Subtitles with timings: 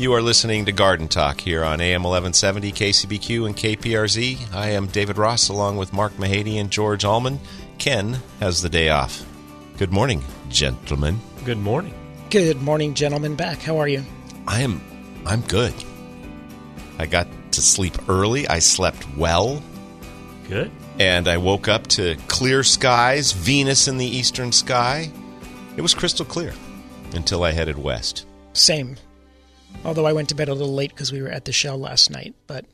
[0.00, 4.54] You are listening to Garden Talk here on AM 1170, KCBQ, and KPRZ.
[4.54, 7.38] I am David Ross along with Mark Mahady and George Allman.
[7.76, 9.22] Ken has the day off.
[9.76, 11.20] Good morning, gentlemen.
[11.44, 11.92] Good morning.
[12.30, 13.36] Good morning, gentlemen.
[13.36, 13.58] Back.
[13.58, 14.02] How are you?
[14.48, 14.80] I am
[15.26, 15.74] I'm good.
[16.98, 18.48] I got to sleep early.
[18.48, 19.62] I slept well.
[20.48, 20.70] Good.
[20.98, 25.12] And I woke up to clear skies, Venus in the eastern sky.
[25.76, 26.54] It was crystal clear
[27.12, 28.24] until I headed west.
[28.54, 28.96] Same.
[29.84, 32.10] Although I went to bed a little late because we were at the shell last
[32.10, 32.64] night, but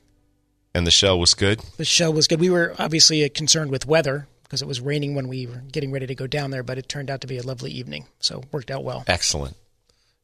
[0.74, 1.60] And the shell was good?
[1.76, 2.40] the shell was good.
[2.40, 5.90] We were obviously uh, concerned with weather because it was raining when we were getting
[5.92, 8.40] ready to go down there, but it turned out to be a lovely evening, so
[8.40, 9.04] it worked out well.
[9.06, 9.56] Excellent.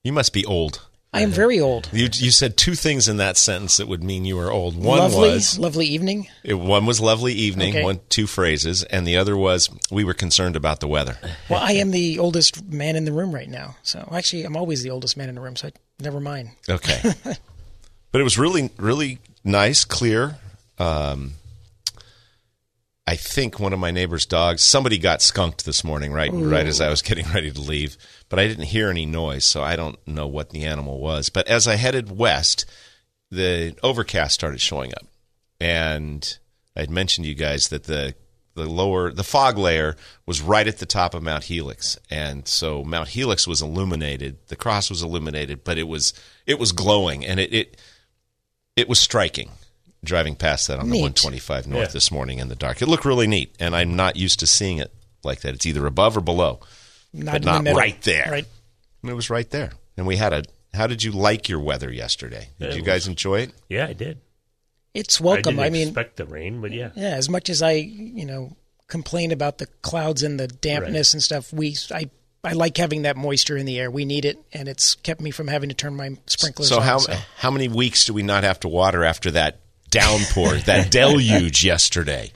[0.05, 0.87] You must be old.
[1.15, 1.91] I am very old.
[1.93, 4.75] You, you said two things in that sentence that would mean you were old.
[4.77, 6.29] One lovely, was lovely evening.
[6.43, 7.85] it, one was lovely evening, Okay.
[7.85, 11.19] one two phrases, and the other was we were concerned about the weather.
[11.51, 14.83] Well, I am the oldest man in the room right now, so actually, I'm always
[14.83, 16.53] the oldest man in the room, so I, never mind.
[16.69, 17.01] Okay.
[18.11, 20.37] but it was really, really nice, clear.
[20.79, 21.33] Um,
[23.07, 26.81] I think one of my neighbor's dogs, somebody got skunked this morning, right, right as
[26.81, 27.97] I was getting ready to leave.
[28.29, 31.29] But I didn't hear any noise, so I don't know what the animal was.
[31.29, 32.65] But as I headed west,
[33.31, 35.07] the overcast started showing up,
[35.61, 36.39] and
[36.77, 38.15] I had mentioned to you guys that the
[38.55, 39.97] the lower the fog layer
[40.27, 44.37] was right at the top of Mount Helix, and so Mount Helix was illuminated.
[44.49, 46.13] The cross was illuminated, but it was
[46.47, 47.81] it was glowing, and it it,
[48.77, 49.51] it was striking.
[50.05, 51.93] Driving past that on the 125 north Yeah.
[51.93, 54.79] this morning in the dark, it looked really neat, and I'm not used to seeing
[54.79, 54.93] it
[55.23, 55.55] like that.
[55.55, 56.59] It's either above or below,
[57.13, 58.27] Not but in the not right there.
[58.29, 58.47] Right.
[59.03, 60.43] And it was right there, and we had a.
[60.75, 62.49] How did you like your weather yesterday?
[62.59, 63.53] Did It you was- guys enjoy it?
[63.69, 64.19] Yeah, I did.
[64.95, 65.59] It's welcome.
[65.61, 66.91] I I, didn't mean, expect the rain, but yeah.
[66.97, 68.57] Yeah, as much as I, you know,
[68.89, 72.11] complain about the clouds and the dampness and stuff, we I
[72.43, 73.89] I like having that moisture in the air.
[73.91, 76.83] We need it, and it's kept me from having to turn my sprinklers So on.
[76.83, 77.15] how so.
[77.37, 79.61] how many weeks do we not have to water after that
[79.93, 82.33] downpour, that deluge yesterday?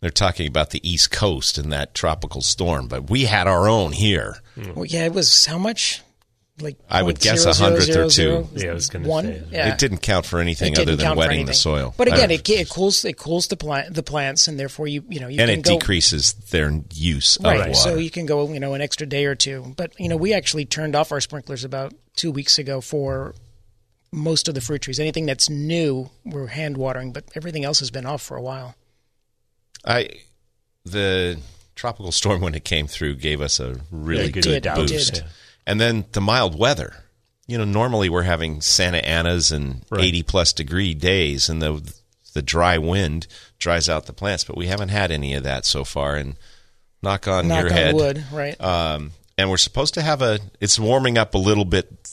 [0.00, 3.92] They're talking about the East Coast and that tropical storm, but we had our own
[3.92, 4.36] here.
[4.54, 4.74] Hmm.
[4.74, 6.02] Well, yeah, it was how much?
[6.60, 8.48] Like I would guess a zero hundredth or two.
[8.52, 9.26] Yeah, I was gonna one.
[9.26, 9.42] say.
[9.52, 9.72] Yeah.
[9.72, 11.94] It didn't count for anything other than wetting the soil.
[11.96, 15.20] But again, it, it cools it cools the plant the plants, and therefore you you
[15.20, 17.74] know you and can it go, decreases their use of Right, water.
[17.74, 19.72] so you can go, you know, an extra day or two.
[19.76, 23.36] But you know, we actually turned off our sprinklers about two weeks ago for
[24.12, 24.98] most of the fruit trees.
[25.00, 28.74] Anything that's new, we're hand watering, but everything else has been off for a while.
[29.84, 30.08] I
[30.84, 31.38] the
[31.74, 35.14] tropical storm when it came through gave us a really Yeah, good did, boost.
[35.14, 35.24] did.
[35.66, 37.04] And then the mild weather.
[37.46, 40.04] You know, normally we're having Santa Anas and Right.
[40.04, 41.92] 80 plus degree days and the
[42.34, 43.26] the dry wind
[43.58, 46.36] dries out the plants, but we haven't had any of that so far and
[47.02, 47.94] knock on Knock your on head.
[47.94, 48.60] wood, right?
[48.60, 52.10] Um, and we're supposed to have a it's warming up a little bit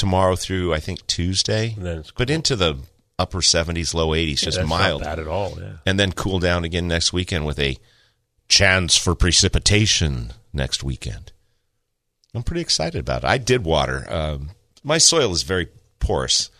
[0.00, 1.74] tomorrow through I think Tuesday.
[1.76, 2.76] And then it's but into the
[3.18, 5.56] upper 70s, low 80s, just That's mild Not bad at all.
[5.60, 5.74] Yeah.
[5.86, 7.76] and then cool down again next weekend with a
[8.48, 11.32] chance for precipitation next weekend.
[12.34, 13.26] I'm pretty excited about it.
[13.28, 14.06] I did water.
[14.08, 14.50] Um,
[14.82, 15.68] my soil is very
[15.98, 16.50] porous,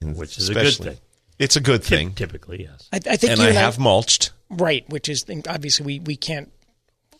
[0.00, 0.98] Which is a good thing.
[1.38, 2.88] It's a good Typ- thing, Typically, yes.
[2.92, 4.30] I, I think and you I and have mulched.
[4.50, 6.52] right, which is obviously we we can't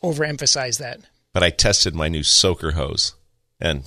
[0.02, 1.00] overemphasize that.
[1.32, 3.14] But I tested my new soaker hose,
[3.58, 3.82] and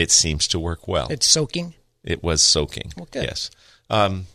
[0.00, 1.08] it seems to work well.
[1.10, 1.74] It's soaking.
[2.04, 2.92] It was soaking.
[2.96, 3.24] Well, good.
[3.24, 3.50] Yes.
[3.90, 4.26] Um,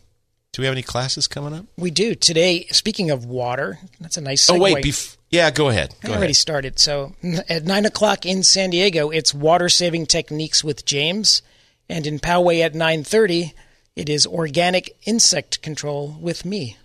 [0.52, 1.66] Do we have any classes coming up?
[1.76, 2.66] We do today.
[2.70, 4.48] Speaking of water, that's a nice.
[4.48, 5.94] Oh wait, bef- yeah, go ahead.
[6.04, 6.36] I already ahead.
[6.36, 6.78] started.
[6.78, 7.14] So
[7.48, 11.42] at nine o'clock in San Diego, it's water saving techniques with James,
[11.88, 13.52] and in Poway at nine thirty,
[13.96, 16.76] it is organic insect control with me.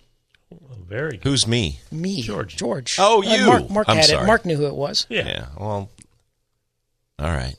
[0.88, 1.22] Very good.
[1.24, 1.78] Who's me?
[1.90, 2.56] Me, George.
[2.56, 2.96] George.
[2.98, 3.46] Oh, Uh, you.
[3.46, 4.24] Mark, Mark I'm had sorry.
[4.24, 4.26] it.
[4.26, 5.06] Mark knew who it was.
[5.08, 5.26] Yeah.
[5.26, 5.46] Yeah.
[5.58, 5.88] Well,
[7.18, 7.54] all right.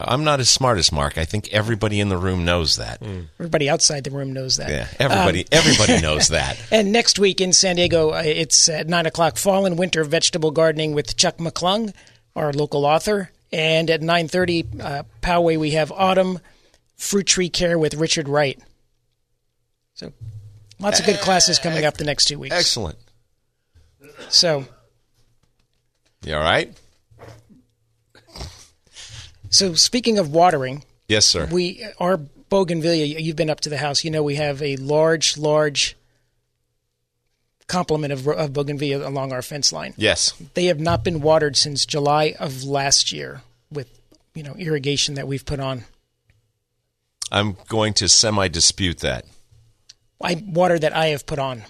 [0.00, 1.18] I'm not as smart as Mark.
[1.18, 3.00] I think everybody in the room knows that.
[3.38, 4.68] Everybody outside the room knows that.
[4.68, 6.60] Yeah, everybody everybody knows that.
[6.72, 10.50] And next week in San Diego, uh, it's at 9 o'clock, Fall and Winter Vegetable
[10.50, 11.94] Gardening with Chuck McClung,
[12.34, 13.30] our local author.
[13.52, 16.40] And at 9.30, uh, Poway, we have Autumn
[16.96, 18.58] Fruit Tree Care with Richard Wright.
[19.94, 20.12] So
[20.80, 22.56] lots of good classes coming up the next two weeks.
[22.56, 22.98] Excellent.
[24.28, 24.64] So,
[26.24, 26.76] You all right?
[29.54, 31.46] So speaking of watering, Yes, sir.
[31.50, 33.20] we our bougainvillea.
[33.20, 34.04] You've been up to the house.
[34.04, 35.96] You know we have a large, large
[37.66, 39.94] complement of, of bougainvillea along our fence line.
[39.96, 40.34] yes.
[40.54, 43.88] They have not been watered since July of last year with
[44.34, 45.84] you know irrigation that we've put on.
[47.32, 49.24] I'm going to semi dispute that.
[50.22, 51.62] I water that I have put on.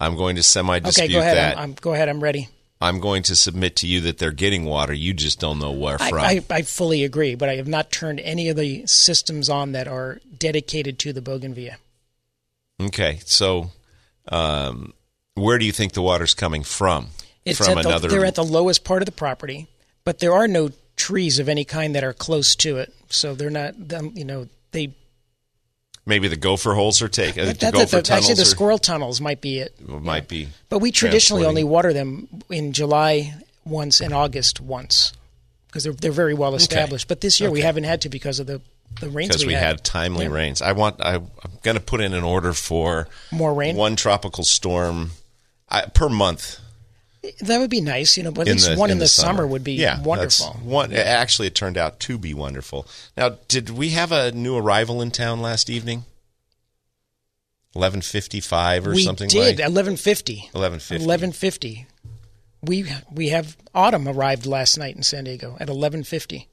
[0.00, 1.36] I'm going to semi Okay, dispute go ahead.
[1.36, 1.56] that.
[1.56, 2.08] I'm, I'm go ahead.
[2.08, 2.48] I'm ready.
[2.80, 4.92] I'm going to submit to you that they're getting water.
[4.92, 6.18] You just don't know where from.
[6.18, 9.88] I, I fully agree, but I have not turned any of the systems on that
[9.88, 11.76] are dedicated to the bougainvillea.
[12.82, 13.70] okay, so
[14.28, 14.92] um,
[15.34, 17.08] where do you think the water's coming from?
[17.44, 18.08] It's from the, another.
[18.08, 19.68] they're at the lowest part of the property,
[20.04, 23.50] but there are no trees of any kind that are close to it, so they're
[23.50, 23.88] not.
[23.88, 24.94] Them, you know, they.
[26.06, 27.48] Maybe the gopher holes are taken.
[27.48, 29.74] Uh, the gopher it, the- actually, the tunnels are- squirrel tunnels might be it.
[29.88, 30.48] might be.
[30.68, 33.34] But we traditionally only water them in July
[33.64, 35.12] once and August once
[35.66, 37.08] because they're they're very well established.
[37.08, 38.60] But this year we haven't had to because of the
[39.00, 40.30] the rains because we, had, timely Yeah.
[40.32, 40.62] rains.
[40.62, 41.00] I want.
[41.00, 41.30] I, I'm
[41.62, 43.74] going to put in an order for More rain?
[43.74, 45.10] One tropical storm
[45.68, 46.60] I, per month.
[47.40, 48.30] That would be nice, you know.
[48.30, 49.46] But at in least the, one in, the, summer.
[49.46, 50.48] would be yeah, wonderful.
[50.62, 52.86] One, Actually, it turned out to be wonderful.
[53.16, 56.04] Now, did we have a new arrival in town last evening?
[57.74, 59.66] Eleven fifty-five or we something did like.
[59.66, 60.48] eleven fifty.
[60.54, 61.00] 11:50.
[61.00, 61.86] Eleven fifty.
[62.62, 66.48] We we have autumn arrived last night in San Diego at eleven fifty.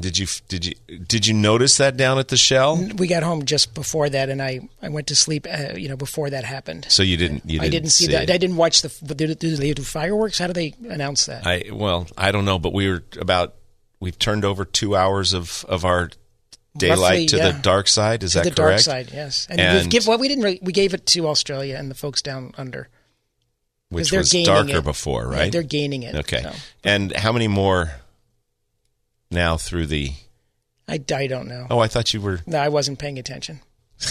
[0.00, 0.74] Did you did you
[1.06, 2.76] did you notice that down at the shell?
[2.96, 5.46] We got home just before that, and I, I went to sleep.
[5.48, 6.86] Uh, you know, before that happened.
[6.88, 8.24] So you didn't you didn't I didn't see, see that.
[8.24, 8.30] it.
[8.30, 9.14] I didn't watch the.
[9.14, 10.38] Do, do they do fireworks?
[10.38, 11.46] How do they announce that?
[11.46, 13.54] I well, I don't know, but we were about
[14.00, 16.10] we've turned over two hours of of our
[16.76, 17.50] daylight Roughly, to yeah.
[17.52, 18.24] the dark side.
[18.24, 18.56] Is to that the correct?
[18.86, 19.46] dark side, yes.
[19.50, 21.94] And, And- we've give well, we didn't really, we gave it to Australia and the
[21.94, 22.88] folks down under.
[23.90, 24.84] Which they're was gaining darker it.
[24.84, 25.52] before, Yeah, right?
[25.52, 26.14] they're gaining it.
[26.14, 26.40] okay.
[26.42, 26.52] so.
[26.82, 27.92] And how many more
[29.32, 30.12] now through the?
[30.88, 31.66] I, I don't know.
[31.70, 32.40] Oh, I thought you were.
[32.46, 33.60] No, I wasn't paying attention.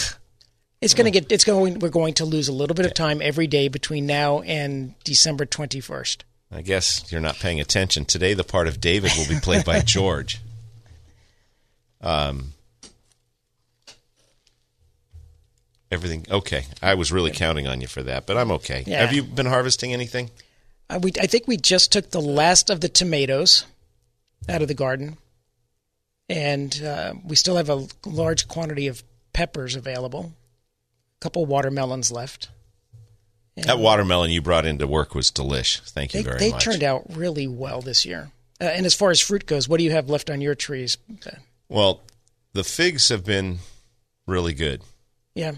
[0.82, 1.30] It's going to get.
[1.30, 1.78] It's going.
[1.78, 5.46] We're going to lose a little bit of time every day between now and December
[5.46, 6.24] twenty first.
[6.50, 8.04] I guess you're not paying attention.
[8.04, 10.40] Today, the part of David will be played by George.
[12.00, 12.54] Um,
[15.92, 16.64] everything okay.
[16.82, 18.82] I was really counting on you for that, but I'm okay.
[18.84, 19.02] Yeah.
[19.02, 20.30] Have you been harvesting anything?
[20.90, 21.12] Uh, we.
[21.20, 23.66] I think we just took the last of the tomatoes
[24.48, 25.16] out of the garden,
[26.28, 29.02] and uh, we still have a large quantity of
[29.32, 30.32] peppers available.
[31.20, 32.48] A couple watermelons left.
[33.56, 35.80] That watermelon you brought into work was delish.
[35.90, 36.64] Thank you They, very they much.
[36.64, 38.30] They turned out really well this year.
[38.60, 40.96] Uh, and as far as fruit goes, what do you have left on your trees?
[41.68, 42.00] Well,
[42.54, 43.58] the figs have been
[44.26, 44.82] really good.
[45.34, 45.52] yeah,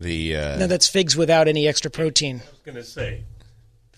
[0.00, 2.42] The uh, no, that's figs without any extra protein.
[2.46, 3.24] I was going to say.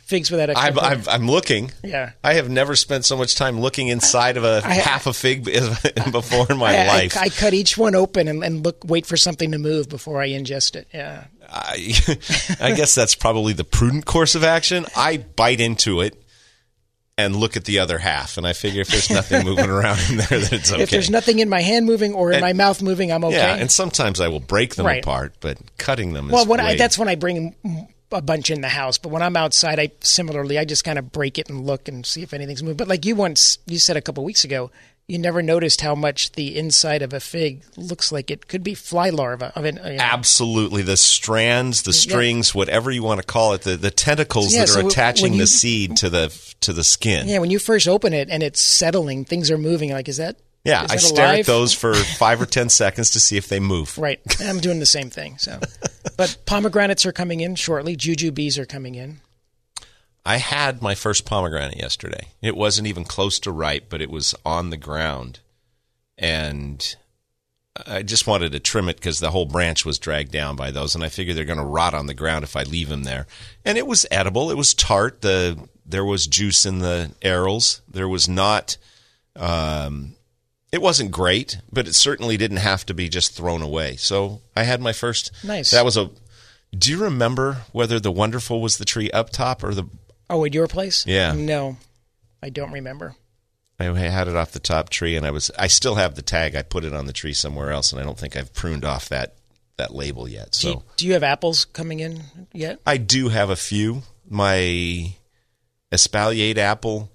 [0.06, 0.70] Figs without extra.
[0.70, 0.78] I'm.
[0.78, 1.72] I'm, I'm looking.
[1.82, 2.12] yeah.
[2.22, 5.44] I have never spent so much time looking inside of a I- half a fig
[6.12, 7.16] before in my I, I- life.
[7.16, 10.28] I, cut each one open and, and look, wait for something to move before I
[10.28, 10.86] ingest it.
[10.94, 11.92] Yeah, I,
[12.60, 14.86] I guess that's probably the prudent course of action.
[14.96, 16.22] I bite into it
[17.18, 20.18] and look at the other half, and I figure if there's nothing moving around in
[20.18, 20.82] there, that it's okay.
[20.82, 23.36] If there's nothing in my hand moving or in And- my mouth moving, I'm okay.
[23.36, 25.02] Yeah, and sometimes I will break them Right.
[25.02, 27.56] apart, but cutting them well, is when I, that's when I bring
[28.18, 28.98] a bunch in the house.
[28.98, 32.04] But when I'm outside, I similarly I just kind of break it and look and
[32.04, 32.78] see if anything's moved.
[32.78, 34.70] But like you once you said a couple weeks ago,
[35.08, 38.74] you never noticed how much the inside of a fig looks like it could be
[38.74, 39.96] fly larva I mean, You know.
[40.00, 44.62] Absolutely, the strands, the strings, whatever you want to call it, the, the tentacles Yeah,
[44.62, 46.28] that so are attaching you- the seed to the
[46.60, 47.28] to the skin.
[47.28, 49.90] Yeah, when you first open it and it's settling, things are moving.
[49.92, 50.36] Like, is that?
[50.64, 53.46] Yeah, is I that stare at those for five or ten seconds to see if
[53.48, 53.96] they move.
[53.98, 55.38] Right, I'm doing the same thing.
[55.38, 55.60] So,
[56.16, 57.96] but pomegranates are coming in shortly.
[57.96, 59.20] Jujubes are coming in.
[60.24, 62.28] I had my first pomegranate yesterday.
[62.42, 65.38] It wasn't even close to ripe, but it was on the ground,
[66.18, 66.96] and
[67.86, 70.94] I just wanted to trim it because the whole branch was dragged down by those,
[70.94, 73.26] and I figured they're going to rot on the ground if I leave them there.
[73.64, 74.50] And it was edible.
[74.50, 75.20] It was tart.
[75.20, 77.80] The there was juice in the arils.
[77.88, 78.76] There was not.
[79.36, 80.15] Um,
[80.76, 83.96] it wasn't great, but it certainly didn't have to be just thrown away.
[83.96, 85.32] So I had my first.
[85.42, 85.70] Nice.
[85.70, 86.10] That was a.
[86.76, 89.84] Do you remember whether the wonderful was the tree up top or the?
[90.28, 91.06] Oh, at your place?
[91.06, 91.32] Yeah.
[91.32, 91.78] No,
[92.42, 93.16] I don't remember.
[93.80, 95.50] I had it off the top tree, and I was.
[95.58, 96.54] I still have the tag.
[96.54, 99.08] I put it on the tree somewhere else, and I don't think I've pruned off
[99.08, 99.36] that
[99.78, 100.52] that label yet.
[100.52, 102.20] Do So you, do you have apples coming in
[102.52, 102.80] yet?
[102.86, 104.02] I do have a few.
[104.28, 105.14] My
[105.90, 107.10] espalier apple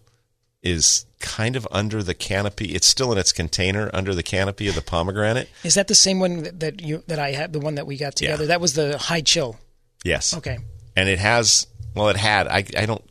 [0.63, 2.75] is kind of under the canopy.
[2.75, 5.49] It's still in its container under the canopy of the pomegranate.
[5.63, 7.53] Is that the same one that, you that I had?
[7.53, 8.43] The one that we got together?
[8.43, 8.47] Yeah.
[8.47, 9.59] That was the high chill.
[10.03, 10.35] Yes.
[10.35, 10.59] Okay.
[10.95, 11.67] And it has.
[11.95, 12.47] Well, it had.
[12.47, 12.65] I.
[12.77, 13.03] I don't.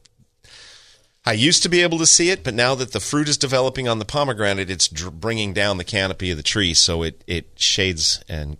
[1.25, 3.87] I used to be able to see it, but now that the fruit is developing
[3.87, 7.51] on the pomegranate, it's dr- bringing down the canopy of the tree, so it it
[7.57, 8.57] shades and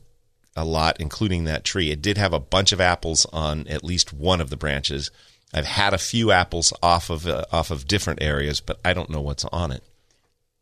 [0.57, 1.91] a lot, including that tree.
[1.91, 5.11] It did have a bunch of apples on at least one of the branches.
[5.53, 9.11] I've had a few apples off of uh, off of different areas, but I don't
[9.11, 9.83] know what's on it.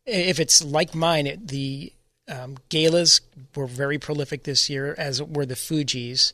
[0.05, 1.93] If it's like mine, it, the
[2.27, 3.21] um, galas
[3.55, 6.33] were very prolific this year, as were the Fuji's,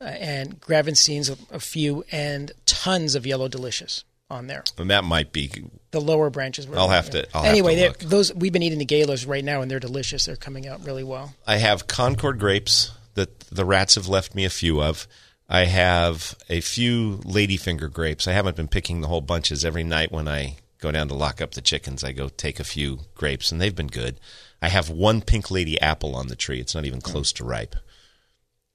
[0.00, 4.64] uh, and Gravenstein's a, a few, and tons of yellow delicious on there.
[4.78, 5.50] And that might be
[5.90, 6.78] The lower branches were.
[6.78, 7.98] I'll have to- I'll have anyway, to look.
[8.00, 10.26] those we've been eating the galas right now, and they're delicious.
[10.26, 11.34] They're coming out really well.
[11.46, 15.06] I have Concord grapes that the rats have left me a few of.
[15.48, 18.26] I have a few ladyfinger grapes.
[18.26, 21.40] I haven't been picking the whole bunches every night when I go down to lock
[21.40, 22.02] up the chickens.
[22.02, 24.20] I go take a few grapes, and they've been good.
[24.62, 26.60] I have one pink lady apple on the tree.
[26.60, 27.76] It's not even close to ripe.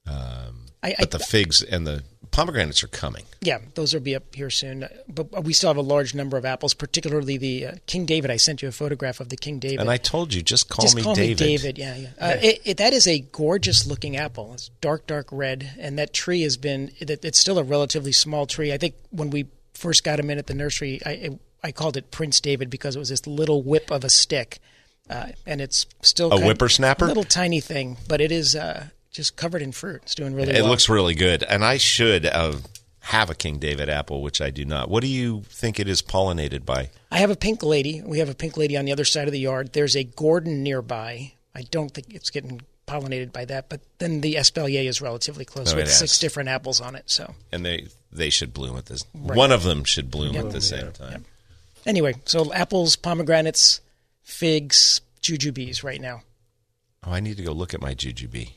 [0.06, 3.24] I, I, But the figs and the pomegranates are coming.
[3.42, 4.86] Yeah, those will be up here soon.
[5.08, 8.30] But we still have a large number of apples, particularly the uh, King David.
[8.30, 9.80] I sent you a photograph of the King David.
[9.80, 11.40] And I told you, just call Just me call David.
[11.40, 11.78] me David.
[11.78, 12.08] Yeah, yeah.
[12.18, 14.52] Uh, it, it, that is a gorgeous looking apple.
[14.54, 16.92] It's dark, dark red, and that tree has been.
[16.98, 18.72] It, it's still a relatively small tree.
[18.72, 21.30] I think when we first got him in at the nursery, I
[21.62, 24.60] I called it Prince David because it was this little whip of a stick,
[25.10, 27.04] uh, and it's still A whippersnapper?
[27.04, 30.00] a little tiny thing, but it is uh, just covered in fruit.
[30.04, 30.56] It's doing really well.
[30.56, 30.70] It well.
[30.70, 32.56] looks really good, and I should uh,
[33.00, 34.88] have a King David apple, which I do not.
[34.88, 36.90] What do you think it is pollinated by?
[37.10, 38.02] I have a pink lady.
[38.04, 39.72] We have a pink lady on the other side of the yard.
[39.72, 41.32] There's a Gordon nearby.
[41.54, 45.72] I don't think it's getting pollinated by that, but then the Espalier is relatively close
[45.72, 47.04] Oh, with six different apples on it.
[47.10, 49.04] So And they they should bloom at this.
[49.12, 51.24] One of them should bloom at the same time.
[51.86, 53.80] anyway, so apples, pomegranates,
[54.24, 56.22] figs, jujubes right now.
[57.06, 58.50] Oh, I need to go look at my jujube.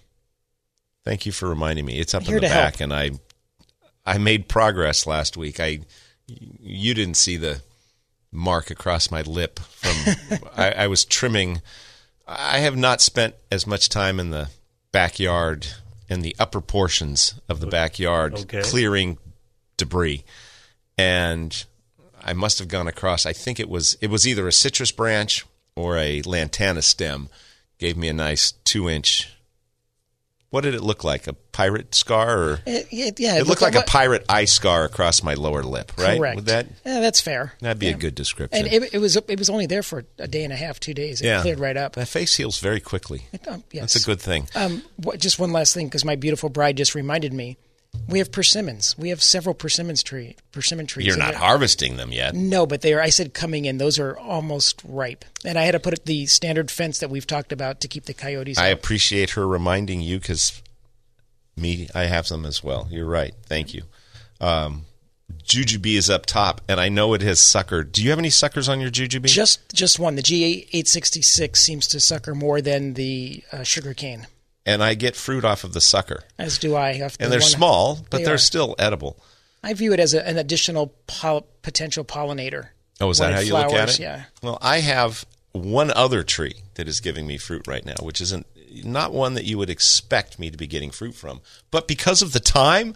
[1.06, 2.00] Thank you for reminding me.
[2.00, 2.82] It's up in the back, help.
[2.82, 3.12] and I
[4.06, 5.60] I made progress last week.
[5.60, 5.80] I
[6.28, 7.62] you didn't see the
[8.32, 11.62] mark across my lip from I, I was trimming.
[12.26, 14.50] I have not spent as much time in the
[14.92, 15.68] backyard
[16.10, 18.62] in the upper portions of the backyard Okay.
[18.62, 19.18] clearing
[19.78, 20.24] debris,
[20.98, 21.66] and
[22.24, 23.26] I must have gone across.
[23.26, 25.46] I think it was it was either a citrus branch
[25.76, 27.28] or a lantana stem.
[27.78, 29.33] Gave me a nice two inch.
[30.54, 31.26] What did it look like?
[31.26, 35.24] A pirate scar, or It, it- yeah, it looked like a pirate eye scar across
[35.24, 36.20] my lower lip, right?
[36.20, 36.36] Correct.
[36.36, 37.54] Would that Yeah, that's fair.
[37.60, 38.64] that'd be a good description?
[38.68, 40.94] And it, it was it was only there for a day and a half, two
[40.94, 41.22] days.
[41.22, 41.94] It yeah, cleared right up.
[41.94, 43.24] That face heals very quickly.
[43.48, 43.82] Um, yes.
[43.82, 44.48] That's a good thing.
[44.54, 47.58] Um, what, just one last thing, because my beautiful bride just reminded me.
[48.08, 48.98] We have persimmons.
[48.98, 51.08] We have several persimmons tree persimmon trees.
[51.08, 52.36] You're not harvesting them yet.
[52.36, 53.02] No, but they are.
[53.02, 53.78] I said coming in.
[53.78, 57.52] Those are almost ripe, and I had to put the standard fence that we've talked
[57.52, 58.58] about to keep the coyotes.
[58.58, 58.74] I out.
[58.78, 60.62] appreciate her reminding you because
[61.56, 62.88] me, I have them as well.
[62.92, 63.34] You're right.
[63.46, 63.84] Thank you.
[64.42, 64.86] Um,
[65.44, 67.84] Jujube is up top, and I know it has sucker.
[67.84, 69.26] Do you have any suckers on your Jujube?
[69.26, 70.16] just just one.
[70.16, 74.28] The G eight sixty six seems to sucker more than the uh, sugar cane,
[74.66, 76.24] and I get fruit off of the sucker.
[76.38, 76.98] as do I.
[76.98, 79.18] the And they're one- small, but They are still edible.
[79.64, 82.70] I view it as a, an additional pol- potential pollinator.
[83.00, 84.00] Oh, is that how you look at it?
[84.00, 84.24] Yeah.
[84.42, 88.46] Well, I have one other tree that is giving me fruit right now, which isn't
[88.84, 91.42] not one that you would expect me to be getting fruit from.
[91.72, 92.96] But because of the time,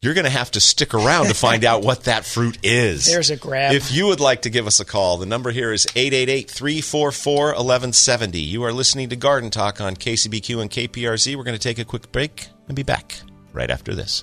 [0.00, 3.04] you're going to have to stick around to find out what that fruit is.
[3.06, 3.74] There's a grab.
[3.74, 8.46] If you would like to give us a call, the number here is 888-344-1170.
[8.46, 11.34] You are listening to Garden Talk on KCBQ and KPRZ.
[11.36, 13.20] We're going to take a quick break and be back
[13.52, 14.22] right after this.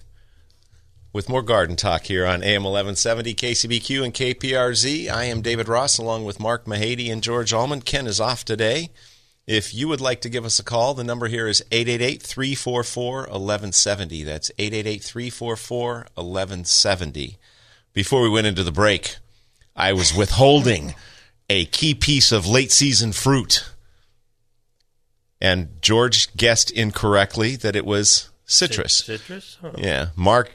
[1.13, 5.09] with more garden talk here on AM 1170, KCBQ, and KPRZ.
[5.09, 7.81] I am David Ross along with Mark Mahady and George Allman.
[7.81, 8.89] Ken is off today.
[9.45, 13.13] If you would like to give us a call, the number here is 888 344
[13.23, 14.23] 1170.
[14.23, 17.37] That's 888 344 1170.
[17.93, 19.17] Before we went into the break,
[19.75, 20.95] I was withholding
[21.49, 23.69] a key piece of late season fruit.
[25.41, 28.97] And George guessed incorrectly that it was citrus.
[28.97, 29.57] Citrus?
[29.59, 29.71] Huh.
[29.75, 30.09] Yeah.
[30.15, 30.51] Mark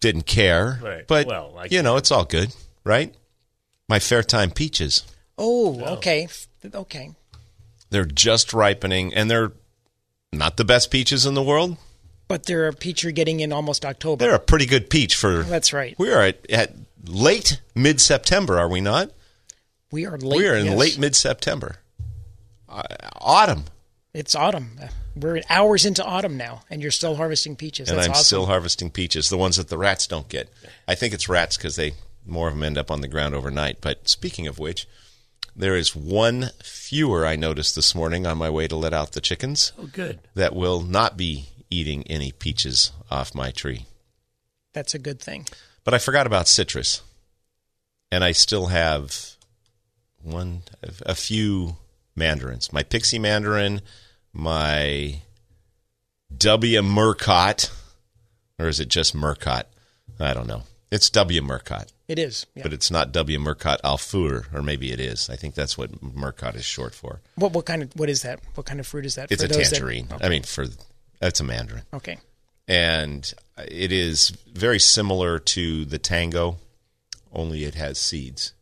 [0.00, 0.80] didn't care.
[0.82, 1.06] Right.
[1.06, 2.54] But, Well, I you know, it's all good,
[2.84, 3.14] right?
[3.88, 5.04] My fair time peaches.
[5.38, 6.28] Oh, okay,
[6.74, 7.10] okay.
[7.90, 9.52] They're just ripening, and they're
[10.32, 11.76] not the best peaches in the world.
[12.28, 14.24] But they're a peach you're getting in almost October.
[14.24, 15.42] They're a pretty good peach for.
[15.42, 15.96] That's right.
[15.98, 19.10] We are at, at late mid September, are we not?
[19.90, 20.38] We are late.
[20.38, 20.78] we are in yes.
[20.78, 21.76] late mid September.
[22.68, 22.82] Uh,
[23.16, 23.64] autumn.
[24.12, 24.78] It's autumn.
[25.14, 27.88] We're hours into autumn now, and you're still harvesting peaches.
[27.88, 28.24] and That's I'm awesome.
[28.24, 30.48] still harvesting peaches, the ones that the rats don't get.
[30.88, 31.92] I think it's rats because they
[32.26, 33.80] more of them end up on the ground overnight.
[33.80, 34.86] But speaking of which,
[35.54, 39.20] there is one fewer I noticed this morning on my way to let out the
[39.20, 40.18] chickens Oh, good.
[40.34, 43.86] that will not be eating any peaches off my tree.
[44.72, 45.46] That's a good thing.
[45.84, 47.02] But I forgot about citrus,
[48.12, 49.36] and I still have
[50.22, 50.62] one,
[51.06, 51.76] a few
[52.20, 52.72] mandarins.
[52.72, 53.80] My pixie mandarin,
[54.32, 55.22] my
[56.36, 56.80] W.
[56.82, 57.70] Murcott,
[58.58, 59.64] or is it just Murcott?
[60.20, 60.62] I don't know.
[60.92, 61.40] It's W.
[61.40, 62.46] Murcott, It is.
[62.54, 62.62] Yeah.
[62.64, 63.38] but it's not W.
[63.38, 65.30] Murcott Afourer, or maybe it is.
[65.30, 67.20] I think that's what Murcott is short for.
[67.36, 68.40] what what kind of what is that?
[68.54, 69.30] What kind of fruit is that?
[69.32, 70.08] It's for a those that- tangerine.
[70.20, 70.66] I mean, for
[71.20, 71.82] that's a mandarin.
[71.94, 72.18] okay.
[72.68, 73.32] and
[73.66, 76.58] it is very similar to the tango,
[77.32, 78.52] only it has seeds.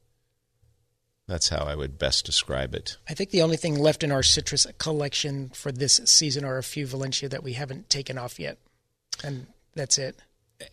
[1.29, 2.97] That's how I would best describe it.
[3.09, 6.63] I think the only thing left in our citrus collection for this season are a
[6.63, 8.59] few Valencia that we haven't taken off yet,
[9.23, 10.17] and that's it.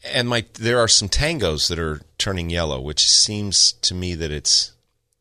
[0.04, 4.32] And my there are some tangos that are turning yellow, which seems to me that
[4.32, 4.72] it's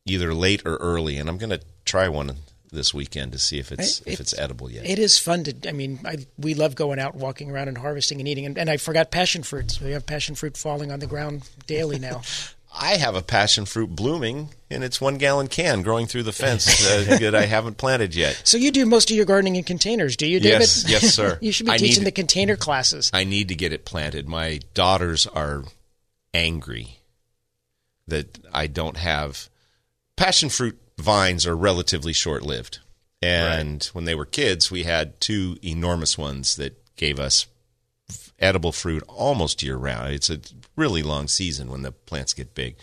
[0.07, 1.19] either late or early.
[1.19, 2.37] And I'm going to try one
[2.71, 4.87] this weekend to see if it's It- if it's edible yet.
[4.87, 5.69] It is fun to.
[5.69, 8.47] I mean, I, we love going out, walking around, and harvesting and eating.
[8.47, 9.81] And, and I forgot passion fruits.
[9.81, 12.23] We have passion fruit falling on the ground daily now.
[12.77, 16.67] I have a passion fruit blooming in its one gallon can growing through the fence
[16.85, 18.41] uh, that I haven't planted yet.
[18.45, 20.61] so you do most of your gardening in containers, do you, David?
[20.63, 21.39] Yes, yes, sir.
[21.41, 23.11] you should be I teaching need- the container classes.
[23.15, 24.29] I need to get it planted.
[24.29, 25.63] My daughters are
[26.33, 26.99] angry
[28.09, 29.49] that I don't have
[30.17, 32.81] passion fruit vines are relatively short lived.
[33.23, 37.47] And when they were kids, we had two enormous ones that gave us
[38.39, 40.13] edible fruit almost year round.
[40.13, 40.41] It's a
[40.77, 42.77] really long season when the plants get big.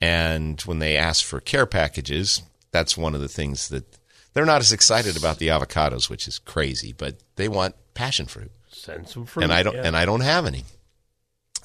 [0.00, 3.98] And when they ask for care packages, that's one of the things that
[4.34, 8.52] they're not as excited about the avocados, which is crazy, but they want passion fruit
[8.70, 9.42] Send some fruit.
[9.42, 9.86] and I don't yeah.
[9.86, 10.64] and I don't have any.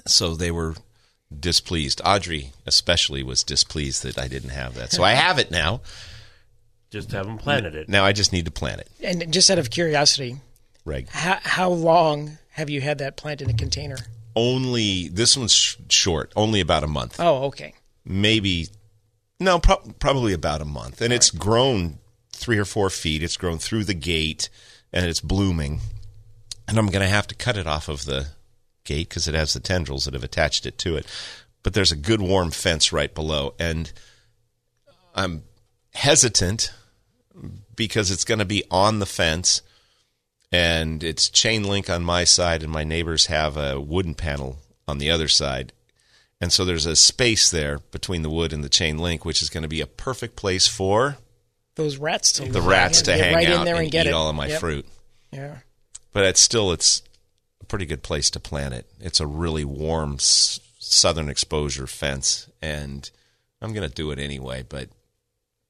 [0.07, 0.75] So they were
[1.39, 2.01] displeased.
[2.03, 4.91] Audrey especially was displeased that I didn't have that.
[4.91, 5.81] So I have it now.
[6.89, 7.89] just haven't planted it.
[7.89, 8.89] Now I just need to plant it.
[9.01, 10.37] And just out of curiosity,
[10.85, 11.09] Reg.
[11.09, 13.97] how, how long have you had that plant in a container?
[14.35, 17.19] Only this one's sh- short, only about a month.
[17.19, 17.75] Oh, okay.
[18.05, 18.69] Maybe
[19.39, 21.01] no, pro- probably about a month.
[21.01, 21.99] And it's grown
[22.31, 23.21] 3 or 4 feet.
[23.21, 24.49] It's grown through the gate
[24.91, 25.81] and it's blooming.
[26.67, 28.27] And I'm going to have to cut it off of the
[28.83, 31.05] gate because it has the tendrils that have attached it to it.
[31.61, 33.91] But there's a good warm fence right below, and
[35.15, 35.43] I'm
[35.93, 36.73] hesitant
[37.75, 39.61] because it's going to be on the fence,
[40.53, 44.99] and it's chain link on my side, and my neighbors have a wooden panel on
[44.99, 45.73] the other side.
[46.39, 49.49] And so there's a space there between the wood and the chain link, which is
[49.49, 51.17] going to be a perfect place for
[51.75, 54.09] Those rats to the rats to hang right out in there and, and, get eat
[54.09, 54.13] it.
[54.13, 54.59] all of my Yep.
[54.59, 54.85] fruit.
[55.31, 55.57] Yeah.
[56.11, 57.01] but it's still it's
[57.61, 58.85] a pretty good place to plant it.
[58.99, 63.09] It's a really warm s- southern exposure fence, and
[63.61, 64.63] I'm going to do it anyway.
[64.67, 64.89] But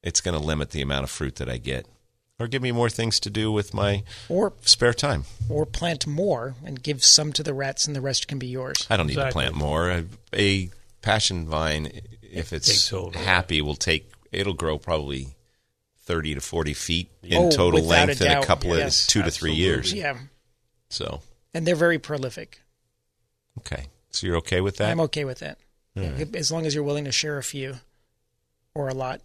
[0.02, 1.86] it's going to limit the amount of fruit that I get,
[2.44, 5.24] or give me more things to do with my Or spare time.
[5.50, 8.86] or plant more and give some to the rats, and the rest can be yours.
[8.90, 9.90] I don't need to plant more.
[9.90, 10.70] A, a
[11.02, 11.90] passion vine,
[12.22, 13.18] if it's takes over.
[13.18, 14.12] happy, will take.
[14.32, 15.36] It'll grow probably.
[16.06, 19.04] 30 to 40 feet in Oh, total length a in a couple yes.
[19.04, 19.94] of two to three years.
[19.94, 20.18] Yeah,
[20.90, 21.22] So,
[21.54, 22.60] and they're very prolific.
[23.60, 23.86] okay.
[24.12, 24.92] So you're okay with that?
[24.92, 25.60] I'm okay with that,
[25.96, 27.76] Yeah, as long as you're willing to share a few
[28.76, 29.22] or a lot.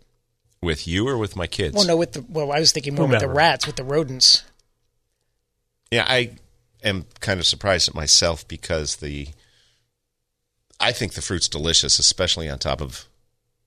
[0.63, 1.75] With you or with my kids?
[1.75, 4.43] Well, no, with the well, I was thinking more with the rats, with the rodents.
[5.91, 6.33] Yeah, I
[6.83, 9.29] am kind of surprised at myself because the
[10.81, 13.07] I think the fruit's delicious, especially on top of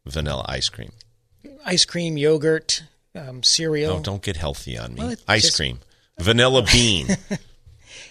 [0.06, 0.92] vanilla ice cream.
[1.66, 2.84] Ice cream, yogurt,
[3.16, 3.98] um, cereal.
[3.98, 5.02] Oh, don't get healthy on me.
[5.02, 5.80] Well, ice just- cream,
[6.20, 7.08] vanilla bean.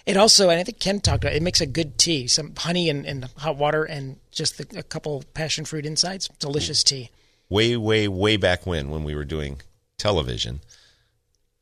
[0.06, 2.26] It also, and I think Ken talked about it, it makes a good tea.
[2.26, 6.28] Some honey and, and hot water and just the, a couple passion fruit insides.
[6.38, 7.10] Delicious tea.
[7.50, 9.60] Way, way, way back when, when we were doing
[9.98, 10.60] television,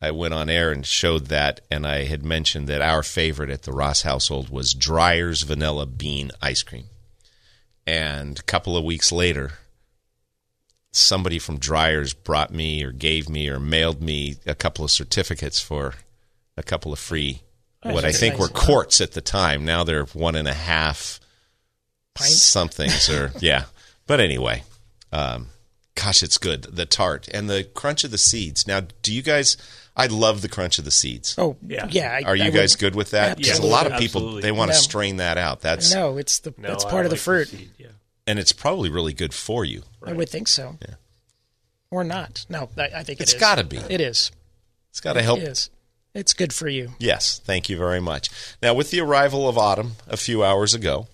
[0.00, 3.62] I went on air and showed that, and I had mentioned that our favorite at
[3.62, 6.84] the Ross household was Dreyer's Vanilla Bean Ice Cream.
[7.84, 9.54] And a couple of weeks later,
[10.92, 15.60] somebody from Dreyer's brought me or gave me or mailed me a couple of certificates
[15.60, 15.94] for
[16.56, 17.42] a couple of free,
[17.82, 18.40] what I think nice.
[18.40, 19.64] were quarts at the time.
[19.64, 21.20] Now they're one and a half
[22.14, 22.42] Pints?
[22.42, 23.64] somethings or yeah.
[24.06, 24.64] But anyway,
[25.12, 25.48] um,
[26.02, 26.62] gosh, it's good.
[26.64, 28.66] The tart and the crunch of the seeds.
[28.66, 29.56] Now, do you guys?
[29.96, 31.34] I love the crunch of the seeds.
[31.38, 31.88] Oh, Yeah.
[31.90, 32.12] yeah.
[32.12, 33.36] I, Are you I guys would- good with that?
[33.36, 34.42] Because a lot of people Absolutely.
[34.42, 34.80] they want to No.
[34.80, 35.60] strain that out.
[35.60, 37.48] That's No, it's the No, that's I part of the like fruit.
[37.48, 37.88] seed, yeah.
[38.26, 39.82] and it's probably really good for you.
[40.04, 40.78] I would think so.
[40.88, 40.94] Yeah.
[41.90, 42.46] Or not.
[42.48, 43.40] No, I, I think It's it is.
[43.40, 43.78] gotta be.
[43.78, 44.30] It is.
[44.90, 45.38] It's got to help.
[45.40, 45.70] It is.
[46.14, 46.92] It's good for you.
[46.98, 48.30] Yes, thank you very much.
[48.62, 51.06] Now, with the arrival of autumn a few hours ago,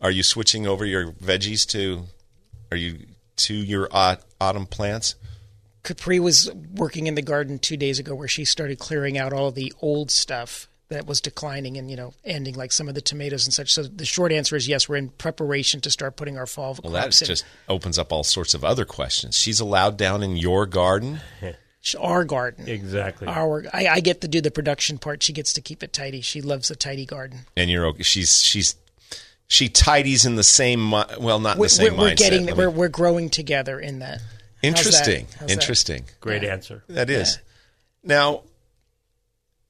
[0.00, 2.06] are you switching over your veggies to?
[2.70, 5.14] Are you to your au- autumn plants?
[5.82, 9.48] Capri was working in the garden two days ago where she started clearing out all
[9.48, 13.00] of the old stuff that was declining and, you know, ending like some of the
[13.00, 13.72] tomatoes and such.
[13.72, 16.92] So the short answer is yes, we're in preparation to start putting our fall Well,
[16.92, 17.26] that crops in.
[17.26, 19.36] just opens up all sorts of other questions.
[19.36, 21.20] She's allowed down in your garden.
[22.00, 22.68] our garden.
[22.68, 23.26] Exactly.
[23.26, 25.22] Our, I, I get to do the production part.
[25.22, 26.20] She gets to keep it tidy.
[26.20, 27.40] She loves a tidy garden.
[27.56, 28.02] and you're okay.
[28.04, 28.76] She's she's
[29.46, 32.16] she tidies in the same mi- well, not in We're, the same we're, we're mindset.
[32.18, 34.20] getting me- we're, we're growing together in that.
[34.20, 34.22] How's
[34.60, 34.66] that?
[34.68, 35.50] interesting, that?
[35.50, 36.04] interesting.
[36.20, 36.84] Great answer.
[36.88, 37.38] That is.
[38.04, 38.42] Now,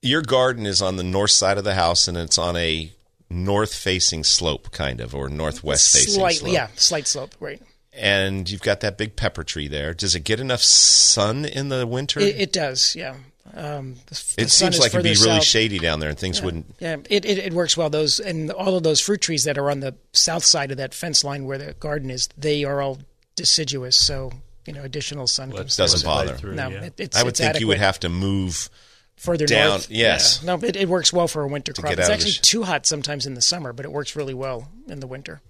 [0.03, 2.93] your garden is on the north side of the house, and it's on a
[3.31, 6.53] north-facing slope, kind of, or northwest-facing Slightly, slope.
[6.53, 7.63] yeah, slight slope, right?
[7.95, 9.95] And you've got that big pepper tree there.
[9.95, 12.21] Does it get enough sun in the winter?
[12.21, 13.17] It, it does, yeah.
[13.55, 15.45] Um, the, the It sun seems like it'd be further really south.
[15.47, 16.75] shady down there, and things wouldn't.
[16.81, 17.91] Yeah, it, it it works well.
[17.91, 20.95] Those and all of those fruit trees that are on the south side of that
[20.95, 22.99] fence line where the garden is, they are all
[23.37, 23.97] deciduous.
[23.97, 24.33] So
[24.67, 25.77] you know, additional sun comes.
[25.77, 26.07] Doesn't through.
[26.09, 26.35] bother.
[26.37, 26.85] Through, No, yeah.
[26.85, 27.17] it, it's.
[27.17, 28.71] I would it's think you would have to move.
[29.17, 29.91] further down- north.
[29.91, 30.41] yes.
[30.43, 30.57] Yeah.
[30.57, 31.93] No, it, it works well for a winter crop.
[31.93, 34.17] It's out of the actually sh- too hot sometimes in the summer, but it works
[34.17, 35.41] really well in the winter.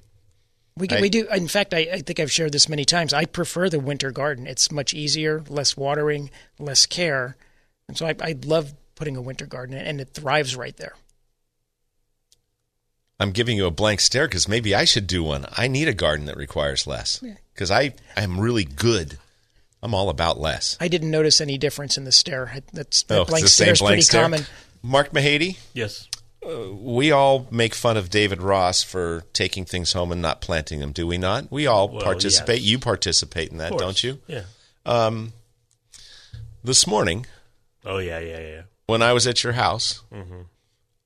[0.76, 1.28] We I- we do.
[1.28, 3.12] In fact, I, I think I've shared this many times.
[3.14, 4.46] I prefer the winter garden.
[4.46, 7.36] It's much easier, less watering, less care,
[7.92, 10.94] and so I, I love putting a winter garden, in, and it thrives right there.
[13.20, 15.44] I'm giving you a blank stare because maybe I should do one.
[15.56, 17.22] I need a garden that requires less
[17.54, 19.18] because I I'm really good.
[19.82, 20.76] I'm all about less.
[20.80, 22.52] I didn't notice any difference in the stare.
[22.72, 24.22] That's that Oh, blank it's the stare same is blank pretty stare.
[24.22, 24.46] common.
[24.82, 26.08] Mark Mahady, Yes.
[26.72, 30.90] we all make fun of David Ross for taking things home and not planting them,
[30.90, 31.52] do we not?
[31.52, 32.60] We all Well, participate.
[32.62, 32.68] yes.
[32.70, 34.18] You participate in that, don't you?
[34.26, 34.44] Yeah.
[34.86, 35.32] Um,
[36.64, 37.26] This morning,
[37.84, 38.62] Oh yeah, yeah, yeah.
[38.86, 40.42] when I was at your house, Mm-hmm.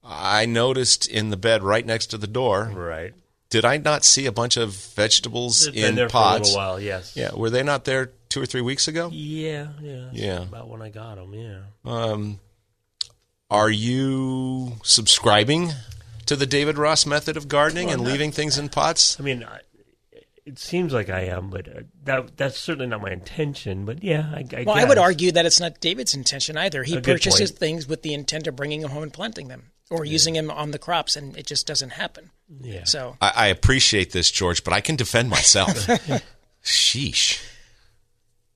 [0.08, 2.70] I noticed in the bed right next to the door.
[2.72, 3.12] Right.
[3.50, 6.36] Did I not see a bunch of vegetables been in there pots?
[6.38, 6.80] for a little while.
[6.80, 7.16] Yes.
[7.16, 9.08] Yeah, were they not there two or three weeks ago?
[9.12, 9.68] Yeah.
[9.80, 10.08] Yeah.
[10.12, 10.42] Yeah.
[10.42, 11.32] About when I got them.
[11.34, 11.58] Yeah.
[11.84, 12.38] Um,
[13.50, 15.70] are you subscribing
[16.26, 19.18] to the David Ross method of gardening Well, and not- leaving things in pots?
[19.18, 19.60] I mean, I,
[20.46, 23.84] it seems like I am, but uh, that that's certainly not my intention.
[23.84, 26.84] But yeah, I, I Well, I would argue that it's not David's intention either.
[26.84, 30.04] He A purchases things with the intent of bringing them home and planting them, or
[30.04, 32.30] using them on the crops, and it just doesn't happen.
[32.60, 32.84] Yeah.
[32.84, 35.70] So I, I appreciate this, George, but I can defend myself.
[36.64, 37.44] Sheesh.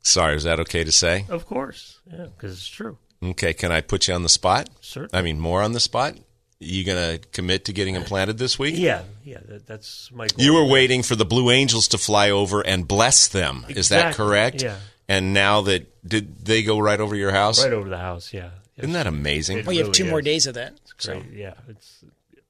[0.03, 1.27] Sorry, is that okay to say?
[1.29, 2.01] Of course.
[2.11, 2.99] Yeah, because it's true.
[3.23, 4.71] Okay, can I put you on the spot?
[4.81, 5.19] Certainly.
[5.19, 6.17] I mean, more on the spot?
[6.63, 8.75] You going to commit to getting them planted this week?
[8.77, 9.03] Yeah.
[9.25, 9.39] Yeah.
[9.49, 10.27] That, that's my.
[10.27, 10.45] Goal.
[10.45, 13.65] You were waiting for the Blue Angels to fly over and bless them.
[13.69, 14.63] Is that correct?
[14.63, 14.77] yeah.
[15.09, 17.65] And now that did they go right over your house?
[17.65, 18.33] right over the house.
[18.33, 18.51] Yeah.
[18.77, 18.85] Yes.
[18.85, 19.59] Isn't that amazing?
[19.59, 20.75] It well, you have really two more days of that.
[20.99, 21.33] So Great.
[21.33, 21.55] Yeah.
[21.69, 22.05] It's.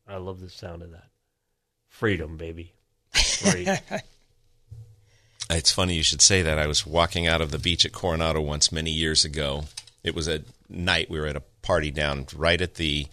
[0.08, 1.06] I love the sound of that.
[1.88, 2.72] Freedom, baby.
[3.12, 3.66] Free.
[5.50, 6.58] It's funny you should say that.
[6.58, 9.64] I was walking out of the beach at Coronado once many years ago.
[10.04, 11.10] It was at night.
[11.10, 13.08] We were at a party down right at the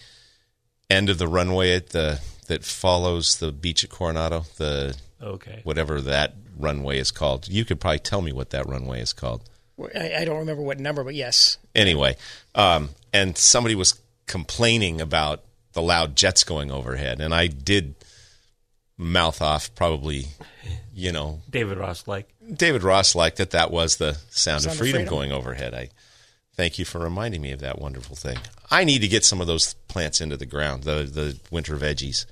[0.90, 4.46] end of the runway at the that follows the beach at Coronado.
[4.58, 5.62] The okay.
[5.64, 7.48] whatever that runway is called.
[7.48, 9.44] You could probably tell me what that runway is called.
[9.96, 12.16] I, I don't remember what number, but yes, Anyway,
[12.56, 17.94] um, and somebody was complaining about the loud jets going overhead, and I did
[18.98, 20.26] mouth off probably,
[20.92, 24.72] you know, David Ross, like David Ross liked that that was the sound, Sound of
[24.72, 25.10] of freedom, freedom.
[25.14, 25.76] going overhead.
[25.76, 25.90] I
[26.58, 28.40] Thank you for reminding me of that wonderful thing.
[28.70, 32.26] I need to get some of those plants into the ground, the the winter veggies,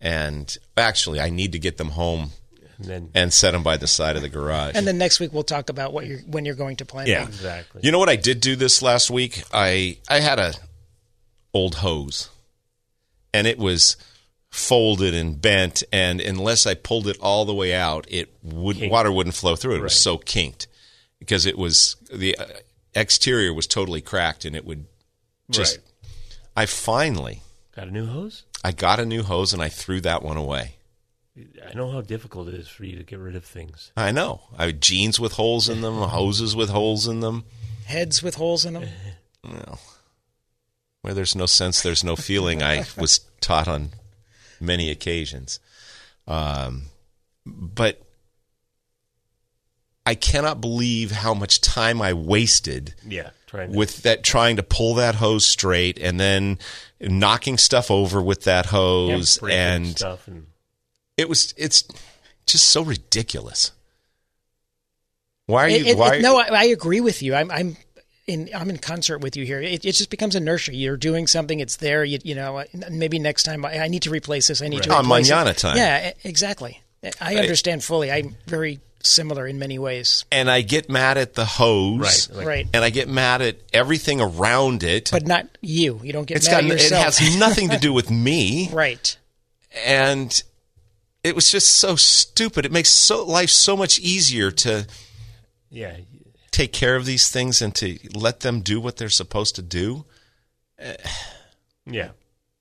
[0.00, 2.30] and actually, I need to get them home
[2.78, 4.74] And then and set them by the side of the garage.
[4.74, 7.08] And then next week we'll talk about what you're when you're going to plant.
[7.08, 7.20] Yeah.
[7.20, 7.28] them.
[7.28, 7.80] exactly.
[7.84, 9.42] You know what I did do this last week?
[9.52, 10.54] I I had a
[11.52, 12.28] old hose,
[13.34, 13.96] and it was
[14.50, 18.90] folded and bent, and unless I pulled it all the way out, it would Kinked.
[18.90, 19.76] water wouldn't flow through.
[19.76, 20.66] It was so kinked
[21.20, 22.46] because it was the uh,
[22.94, 24.86] exterior was totally cracked, and it would
[25.50, 25.78] just.
[25.78, 25.86] Right.
[26.56, 27.42] I finally
[27.74, 28.44] Got a new hose?
[28.64, 30.76] I got a new hose, and I threw that one away.
[31.36, 33.92] I know how difficult it is for you to get rid of things.
[33.96, 34.42] I know.
[34.58, 37.44] I had jeans with holes in them, hoses with holes in them.
[37.86, 38.84] Heads with holes in them.
[39.42, 39.80] Well,
[41.00, 42.62] Where there's no sense, there's no feeling.
[42.62, 43.92] I was taught on
[44.60, 45.60] many occasions.
[46.28, 46.90] Um,
[47.46, 48.02] but
[50.04, 54.62] I cannot believe how much time I wasted Yeah, trying to with that trying to
[54.62, 56.58] pull that hose straight and then
[57.00, 60.46] knocking stuff over with that hose breaking and stuff and
[61.16, 61.84] it was it's
[62.46, 63.72] just so ridiculous.
[65.46, 67.34] Why are you It- it- why it- no, I, I agree with you.
[67.34, 67.76] I'm, I'm
[68.26, 69.60] in, I'm in concert with you here.
[69.60, 70.74] It, it just becomes inertia.
[70.74, 72.04] You're doing something, it's there.
[72.04, 74.62] You, you know, maybe next time I, I need to replace this.
[74.62, 75.00] I need to Right.
[75.04, 75.50] replace On it.
[75.50, 75.76] mañana time.
[75.76, 76.80] Yeah, exactly.
[77.20, 78.10] I understand fully.
[78.12, 80.24] I'm very similar in many ways.
[80.30, 82.28] and I get mad at the hose.
[82.30, 82.66] Right, like- right.
[82.74, 85.10] and I get mad at everything around it.
[85.10, 86.00] But not you.
[86.02, 89.16] You don't get it's mad got at it has nothing to do with me, right.
[89.84, 90.42] and
[91.24, 92.64] it was just so stupid.
[92.64, 94.86] It makes so life so much easier to
[95.70, 95.96] yeah,
[96.50, 100.04] take care of these things and to let them do what they're supposed to do.
[101.86, 102.10] yeah.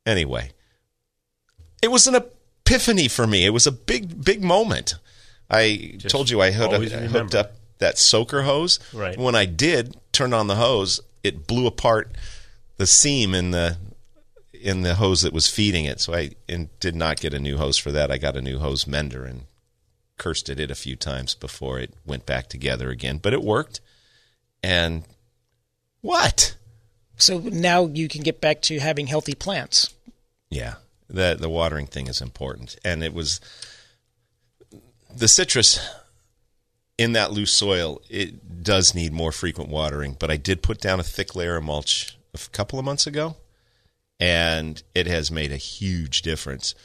[0.05, 0.51] Anyway,
[1.81, 3.45] it was an epiphany for me.
[3.45, 4.95] It was a big, big moment.
[5.49, 8.79] I Just told you I hooked, up, hooked up that soaker hose.
[8.93, 9.17] Right.
[9.17, 12.11] When I did turn on the hose, it blew apart
[12.77, 13.77] the seam in the
[14.53, 15.99] in the hose that was feeding it.
[15.99, 18.11] So I and did not get a new hose for that.
[18.11, 19.43] I got a new hose mender and
[20.17, 23.17] cursed at it a few times before it went back together again.
[23.17, 23.81] But it worked.
[24.61, 25.03] And
[26.01, 26.55] what?
[27.15, 29.93] So now you can get back to having healthy plants.
[30.49, 30.75] Yeah,
[31.09, 33.39] the the watering thing is important, and it was
[35.15, 35.79] the citrus
[36.97, 38.01] in that loose soil.
[38.09, 41.63] It does need more frequent watering, but I did put down a thick layer of
[41.63, 43.37] mulch a couple of months ago,
[44.19, 46.75] and it has made a huge difference.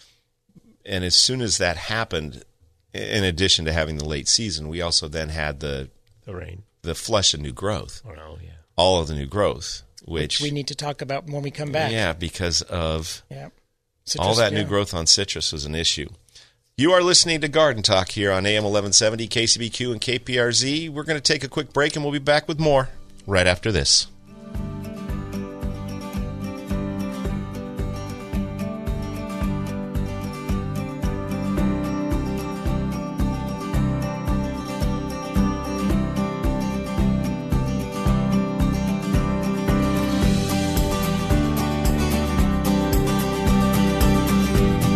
[0.87, 2.45] And as soon as that happened,
[2.93, 5.91] in addition to having the late season, we also then had the
[6.25, 6.63] The rain.
[6.83, 8.51] the flush of new growth, Oh yeah.
[8.77, 11.91] all of the new growth, which, We need to talk about when we come back.
[11.91, 13.49] yeah, because of Yeah.
[14.19, 14.61] all that yeah.
[14.63, 16.09] new growth on citrus was an issue.
[16.77, 20.91] You are listening to Garden Talk here on AM 1170, KCBQ, and KPRZ.
[20.91, 22.89] We're going to take a quick break and we'll be back with more
[23.29, 24.09] right after this.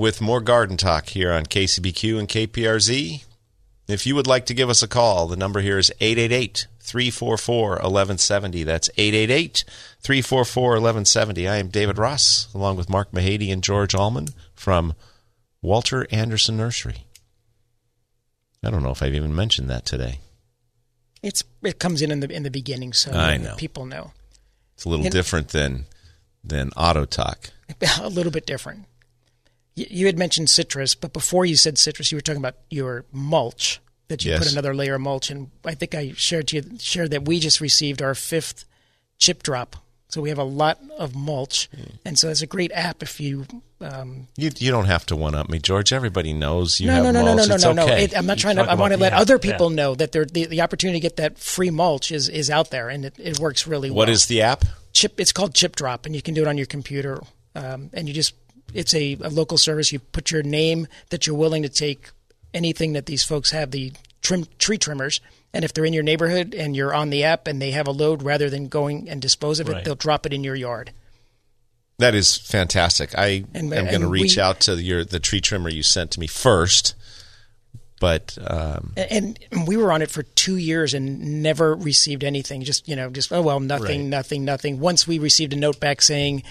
[0.00, 3.22] with more Garden Talk here on KCBQ and KPRZ.
[3.86, 7.68] If you would like to give us a call, the number here is 888 344
[7.68, 8.64] 1170.
[8.64, 9.64] That's 888
[10.00, 11.46] 344 1170.
[11.46, 14.94] I am David Ross, along with Mark Mahady and George Allman from
[15.60, 17.04] Walter Andersen Nursery.
[18.64, 20.20] I don't know if I've even mentioned that today.
[21.22, 23.54] It's it comes in in the in the beginning, so I know.
[23.56, 24.12] people know
[24.72, 25.84] It's a little different than
[26.42, 27.50] than Auto Talk.
[28.00, 28.86] a little bit different.
[29.80, 33.04] You, you had mentioned citrus, but before you said citrus, you were talking about your
[33.12, 34.40] mulch that you Yes.
[34.42, 37.38] put another layer of mulch, and I think I shared to you shared that we
[37.40, 38.64] just received our fifth
[39.18, 39.76] chip drop,
[40.08, 41.68] so we have a lot of mulch,
[42.04, 43.46] and so it's a great app if you.
[43.82, 45.92] Um, You you don't have to one up me, George.
[45.92, 47.38] Everybody knows you no, have no, no, no, mulch.
[47.38, 47.84] no, no, It's no, no.
[47.84, 48.04] okay.
[48.04, 48.62] It, I'm not You trying to.
[48.70, 49.76] I want to let the other people yeah.
[49.76, 52.88] know that there, the the opportunity to get that free mulch is is out there,
[52.90, 53.96] and it, it works really well.
[53.98, 54.64] What is the app?
[54.92, 57.20] chip it's called chip drop and you can do it on your computer
[57.54, 58.34] um, and you just
[58.74, 62.10] it's a, a local service you put your name that you're willing to take
[62.54, 65.20] anything that these folks have the trim tree trimmers
[65.52, 67.90] And if they're in your neighborhood and you're on the app and they have a
[67.90, 69.84] load, rather than going and dispose of it, Right.
[69.84, 70.92] they'll drop it in your yard.
[71.98, 73.18] That is fantastic.
[73.18, 76.12] I And- am going to reach we- out to your the tree trimmer you sent
[76.12, 76.94] to me first,
[78.00, 82.62] but um, And and we were on it for two years and never received anything.
[82.62, 84.08] Just you know, just oh well, nothing, Right.
[84.08, 84.80] nothing, nothing.
[84.80, 86.42] Once we received a note back saying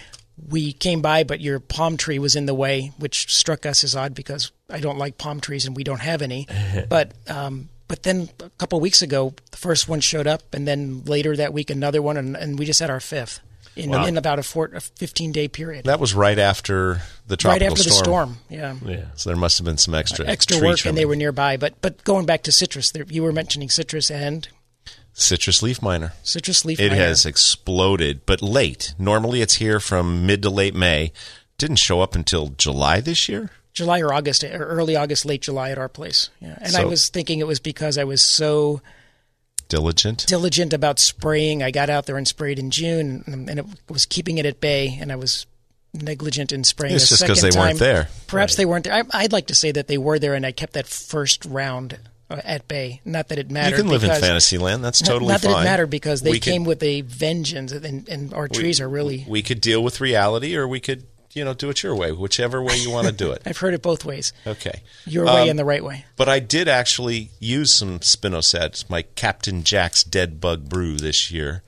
[0.48, 3.96] we came by, but your palm tree was in the way, which struck us as
[3.96, 6.48] odd because I don't like palm trees and we don't have any.
[6.90, 10.68] but um, but then a couple of weeks ago, the first one showed up, and
[10.68, 13.40] then later that week another one, and, and we just had our fifth
[13.76, 14.06] in, Wow.
[14.06, 15.86] in about a, four, a fifteen day period.
[15.86, 17.98] that was right after the tropical right after storm.
[17.98, 18.76] the storm, yeah.
[18.98, 19.06] Yeah.
[19.16, 21.58] So there must have been some extra Extra tree work, and they were nearby.
[21.58, 24.48] But but going back to citrus, there, you were mentioning citrus and
[25.20, 26.14] citrus leaf miner.
[26.24, 26.80] citrus leaf.
[26.80, 26.88] Miner.
[26.88, 27.04] It miner.
[27.08, 28.94] has exploded, but late.
[28.98, 31.12] Normally it's here from mid to late May.
[31.58, 33.50] Didn't show up until July this year.
[33.74, 36.30] July or August, or early August, late July at our place.
[36.42, 38.82] Yeah, and I was thinking it was because I was so
[39.68, 40.26] Diligent.
[40.26, 41.62] diligent about spraying.
[41.62, 44.98] I got out there and sprayed in June, and, it was keeping it at bay,
[45.00, 45.46] and I was
[45.94, 46.96] negligent in spraying.
[46.96, 48.10] It's a just 'cause second they weren't there.
[48.28, 48.88] Perhaps they weren't.
[48.88, 52.00] I, I'd like to say that they were there, and I kept that first round
[52.30, 53.02] at bay.
[53.06, 53.78] Not that it mattered.
[53.78, 54.84] You can live in fantasy land.
[54.84, 55.62] That's totally not that fine.
[55.62, 58.90] it mattered because they We could- came with a vengeance, and, and our trees are
[58.90, 59.26] really.
[59.28, 62.62] We could deal with reality, or we could, you know, do it your way, whichever
[62.62, 63.42] way you want to do it.
[63.46, 64.82] I've heard it both ways, Okay.
[65.06, 66.06] your way Um, and the right way.
[66.18, 71.64] But I did actually use some Spinosad, my Captain Jack's Dead Bug Brew this year.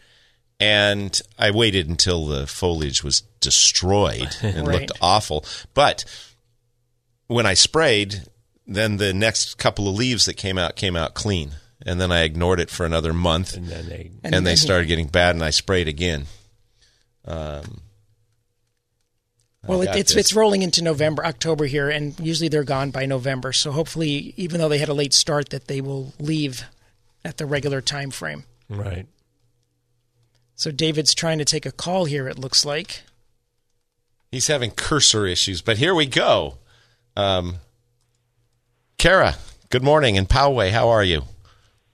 [0.59, 4.81] And I waited until the foliage was destroyed and Right.
[4.81, 5.43] looked awful.
[5.73, 6.05] But
[7.25, 8.23] when I sprayed,
[8.67, 11.51] then the next couple of leaves that came out came out clean.
[11.83, 13.55] And then I ignored it for another month.
[13.57, 16.27] And then they And, And they then- started getting bad, and I sprayed again.
[17.25, 17.81] Um,
[19.65, 20.25] Well, it, it's this.
[20.27, 23.51] it's rolling into November, October here, and usually they're gone by November.
[23.53, 26.65] So hopefully, even though they had a late start, that they will leave
[27.25, 28.43] at the regular time frame.
[28.69, 29.07] right.
[30.55, 32.27] So David's trying to take a call here.
[32.27, 33.01] It looks like.
[34.31, 36.59] He's having cursor issues, but here we go.
[37.17, 37.55] Um,
[39.01, 39.33] Kara,
[39.71, 40.69] good morning in Poway.
[40.69, 41.23] How are you?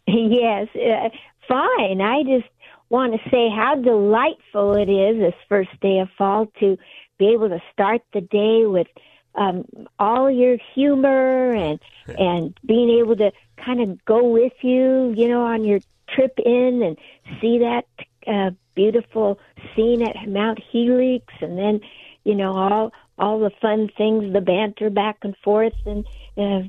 [0.08, 1.08] Yes, uh,
[1.48, 2.02] fine.
[2.02, 2.50] I just
[2.90, 6.78] want to say how delightful it is this first day of fall to
[7.18, 8.88] be able to start the day with
[9.36, 9.64] um,
[9.98, 11.80] all your humor and
[12.20, 16.82] and being able to kind of go with you, you know, on your trip in
[16.84, 16.98] and
[17.40, 17.86] see that
[18.28, 19.40] uh, beautiful
[19.74, 21.80] scene at Mount Helix, and then
[22.26, 26.06] you know all all the fun things, the banter back and forth, and
[26.38, 26.68] uh,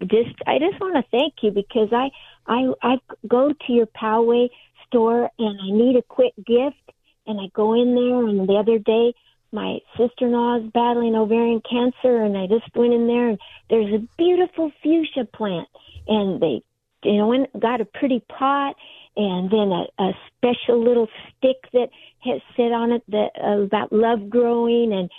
[0.00, 2.10] just I just want to thank you because I
[2.46, 4.48] I I go to your Poway
[4.86, 6.92] store and I need a quick gift,
[7.26, 9.14] and I go in there, and the other day
[9.50, 13.38] my sister-in-law is battling ovarian cancer, and I just went in there, and
[13.70, 15.68] there's a beautiful fuchsia plant,
[16.06, 16.62] and they
[17.04, 18.76] you know got a pretty pot
[19.16, 21.88] and then a, a special little stick that
[22.20, 25.10] has sit on it that uh, about love growing and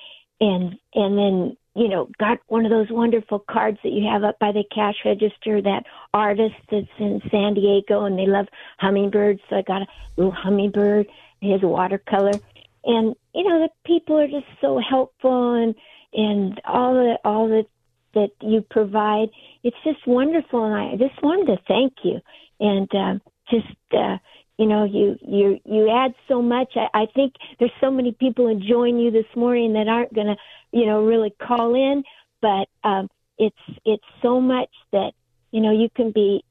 [0.41, 4.39] and and then you know got one of those wonderful cards that you have up
[4.39, 8.47] by the cash register that artist that's in San Diego and they love
[8.79, 9.41] hummingbirds.
[9.49, 11.07] So I got a little hummingbird
[11.41, 12.39] his watercolor.
[12.85, 15.75] And you know the people are just so helpful and
[16.13, 17.65] and all the all the
[18.13, 19.29] that you provide.
[19.63, 22.19] It's just wonderful and I just wanted to thank you.
[22.59, 24.17] And um just uh
[24.59, 26.73] you know you you you add so much.
[26.75, 30.35] I, I think there's so many people enjoying you this morning that aren't going to
[30.71, 32.03] you know really call in
[32.41, 35.13] but um it's it's so much that
[35.51, 36.43] you know you can be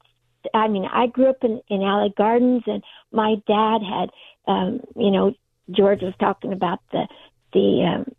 [0.55, 4.09] I mean I grew up in in Allied Gardens and my dad had
[4.51, 5.33] um you know
[5.69, 7.07] George was talking about the
[7.53, 8.11] the um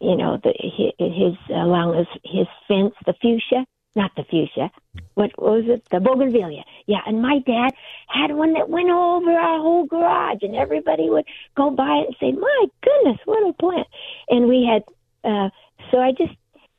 [0.00, 4.70] you know the his, his along his his fence the fuchsia not the fuchsia.
[5.14, 5.84] What, was it?
[5.90, 6.62] The bougainvillea.
[6.86, 7.72] Yeah and my dad
[8.08, 11.26] had one that went over our whole garage and everybody would
[11.56, 13.86] go by it and say my goodness what a plant.
[14.28, 14.84] And we had
[15.28, 15.50] uh
[15.90, 16.34] so i just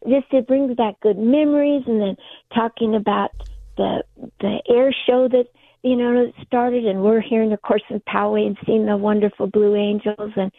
[0.08, 2.16] just it brings back good memories and then
[2.54, 3.32] talking about
[3.78, 4.04] the
[4.40, 5.46] the air show that
[5.82, 9.48] you know started and we're here in of course in Poway and seeing the wonderful
[9.48, 10.52] blue angels and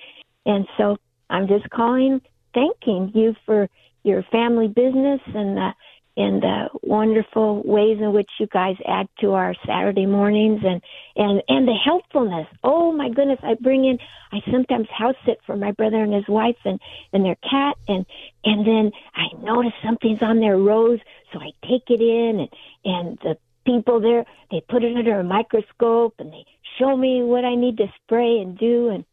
[0.47, 0.97] and so
[1.31, 2.21] i'm just calling
[2.55, 3.69] thanking you for
[4.03, 5.73] your family business and uh
[6.17, 10.81] and the wonderful ways in which you guys add to our Saturday mornings and
[11.17, 12.47] and and the helpfulness.
[12.63, 13.99] Oh my goodness, I bring in
[14.33, 16.81] I sometimes house sit for my brother and his wife and
[17.13, 18.07] and their cat and
[18.45, 21.01] and then I notice something's on their rose,
[21.33, 22.49] so I take it in and
[22.85, 23.37] and the
[23.67, 26.45] people there they put it under a microscope and they
[26.79, 29.05] show me what I need to spray and do and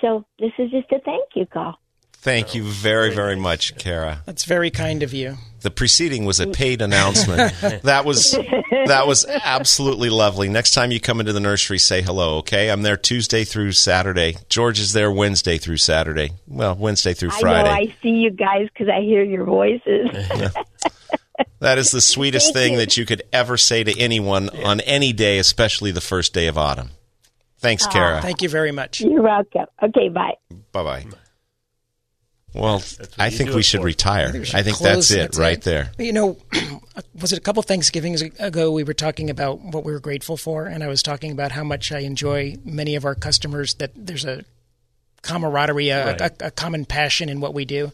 [0.00, 1.78] so this is just a thank you call.
[2.22, 4.22] Thank you very, very much, Kara.
[4.26, 5.38] That's very kind of you.
[5.62, 7.52] The preceding was a paid announcement.
[7.82, 8.30] that was
[8.86, 10.48] that was absolutely lovely.
[10.48, 12.70] Next time you come into the nursery, say hello, okay?
[12.70, 14.36] I'm there Tuesday through Saturday.
[14.48, 16.30] George is there Wednesday through Saturday.
[16.46, 17.68] Well, Wednesday through Friday.
[17.68, 20.10] I know I see you guys because I hear your voices.
[21.58, 22.78] That is the sweetest Thank thing you.
[22.80, 26.58] that you could ever say to anyone on any day, especially the first day of
[26.58, 26.90] autumn.
[27.58, 28.20] Thanks, Kara.
[28.20, 29.00] Thank you very much.
[29.00, 29.66] You're welcome.
[29.80, 30.34] Okay, bye.
[30.72, 31.06] Bye bye.
[32.54, 32.82] Well,
[33.18, 33.86] I think we should for.
[33.86, 34.30] retire.
[34.32, 35.36] we should I think that's it it.
[35.38, 35.90] right there.
[35.98, 36.36] You know,
[37.20, 40.66] was it a couple Thanksgivings ago we were talking about what we were grateful for,
[40.66, 43.74] and I was talking about how much I enjoy many of our customers.
[43.74, 44.44] That there's a
[45.22, 46.20] camaraderie, a, Right.
[46.20, 47.92] a, a common passion in what we do,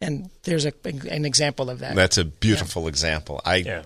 [0.00, 1.94] and there's a, an example of that.
[1.94, 3.40] That's a beautiful example.
[3.44, 3.82] I Yeah.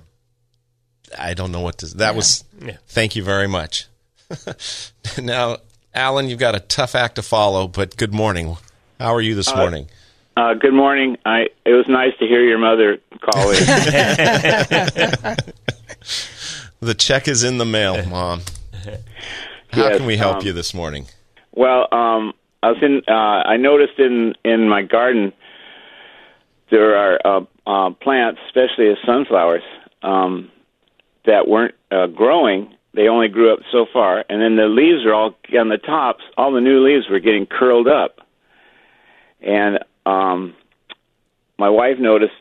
[1.19, 1.87] I don't know what to.
[1.99, 2.45] That was.
[2.65, 2.79] Yeah.
[2.89, 3.87] Thank you very much.
[5.23, 5.59] now,
[5.95, 8.57] Alan, you've got a tough act to follow, but good morning.
[8.99, 9.89] How are you this uh, morning?
[10.37, 11.17] Uh, good morning.
[11.25, 13.57] I it was nice to hear your mother call in.
[16.81, 18.43] The check is in the mail, Mom.
[19.71, 21.07] How Yes, can we help um, you this morning?
[21.53, 23.01] well, um, I was in.
[23.09, 25.33] Uh, I noticed in in my garden
[26.71, 29.63] there are uh, uh, plants, especially as sunflowers,
[30.03, 30.51] um,
[31.25, 32.75] that weren't uh, growing.
[32.93, 36.23] They only grew up so far, and then the leaves are all on the tops.
[36.37, 38.21] All the new leaves were getting curled up,
[39.41, 40.55] and um,
[41.59, 42.35] my wife noticed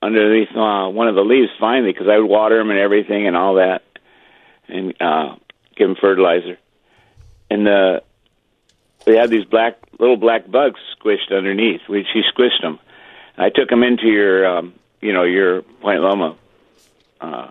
[0.00, 3.36] underneath uh, one of the leaves finally because I would water them and everything and
[3.36, 3.82] all that,
[4.68, 5.36] and uh,
[5.76, 6.58] give them fertilizer,
[7.50, 8.02] and the
[9.04, 11.80] they had these black little black bugs squished underneath.
[11.88, 12.78] We, she squished them.
[13.36, 16.36] I took them into your, um, you know, your Point Loma
[17.20, 17.50] uh,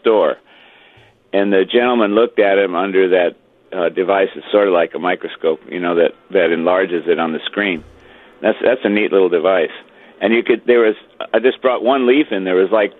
[0.00, 0.36] store,
[1.32, 3.36] and the gentleman looked at him under that
[3.72, 4.28] uh, device.
[4.34, 7.84] It's sort of like a microscope, you know, that that enlarges it on the screen.
[8.40, 9.74] That's that's a neat little device.
[10.20, 10.96] And you could there was
[11.32, 12.44] I just brought one leaf in.
[12.44, 12.92] There was like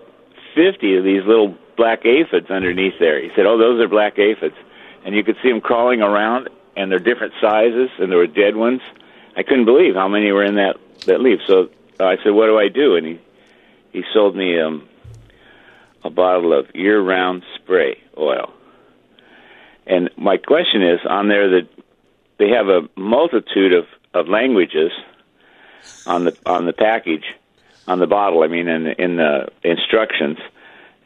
[0.55, 3.21] fifty of these little black aphids underneath there.
[3.21, 4.55] He said, "Oh, those are black aphids,"
[5.05, 8.55] and you could see them crawling around, and they're different sizes, and there were dead
[8.55, 8.81] ones.
[9.35, 11.39] I couldn't believe how many were in that that leaf.
[11.47, 11.69] So
[11.99, 13.19] I said, "What do I do?" And he
[13.93, 14.87] he sold me um,
[16.03, 18.51] a bottle of year-round spray oil.
[19.87, 21.67] And my question is on there that
[22.37, 24.91] they have a multitude of, of languages
[26.05, 27.25] on the on the package,
[27.87, 28.43] on the bottle.
[28.43, 30.37] I mean, in in the instructions,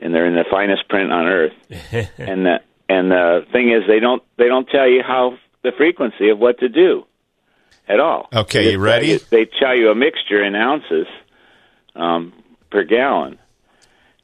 [0.02, 1.54] and they're in the finest print on earth.
[2.18, 2.60] and the
[2.90, 6.60] and the thing is, they don't they don't tell you how the frequency of what
[6.60, 7.06] to do
[7.88, 8.28] at all.
[8.34, 9.18] Okay, you ready?
[9.20, 11.08] tell They tell you a mixture in ounces
[11.96, 12.34] um,
[12.70, 13.40] per gallon,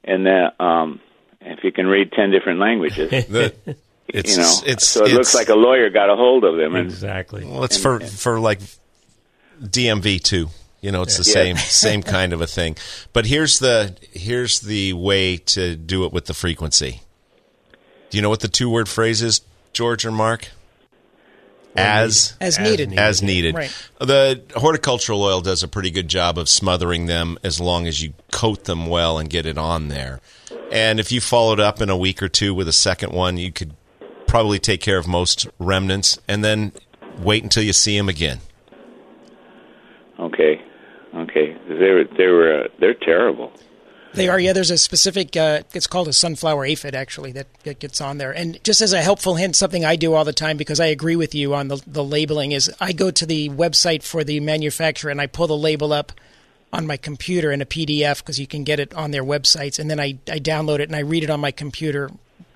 [0.04, 1.00] and that um,
[1.40, 3.10] if you can read ten different languages.
[3.30, 3.54] The,
[4.12, 6.56] it's you know, it's so it it's, looks like a lawyer got a hold of
[6.56, 7.44] them, and Exactly.
[7.44, 8.58] well, it's for for like
[9.62, 10.48] DMV too.
[10.80, 11.34] You know, it's the Yeah.
[11.34, 12.76] same same kind of a thing.
[13.12, 17.02] But here's the here's the way to do it with the frequency.
[18.10, 19.42] Do you know what the two word phrase is,
[19.72, 20.48] George or Mark?
[21.76, 22.88] As as, As needed.
[22.90, 23.00] needed.
[23.02, 23.54] as needed.
[23.54, 23.72] Right.
[24.00, 28.12] The horticultural oil does a pretty good job of smothering them as long as you
[28.32, 30.20] coat them well and get it on there.
[30.72, 33.52] And if you followed up in a week or two with a second one, you
[33.52, 33.74] could
[34.26, 36.72] probably take care of most remnants and then
[37.18, 38.40] wait until you see them again.
[41.14, 43.52] Okay, okay, they were they were uh, they're terrible.
[44.12, 44.52] They are, yeah.
[44.52, 45.36] There's a specific.
[45.36, 48.32] Uh, it's called a sunflower aphid, actually, that, that gets on there.
[48.32, 51.14] And just as a helpful hint, something I do all the time because I agree
[51.14, 55.12] with you on the the labeling is I go to the website for the manufacturer
[55.12, 56.10] and I pull the label up
[56.72, 59.88] on my computer in a PDF because you can get it on their websites, and
[59.88, 62.10] then I I download it and I read it on my computer.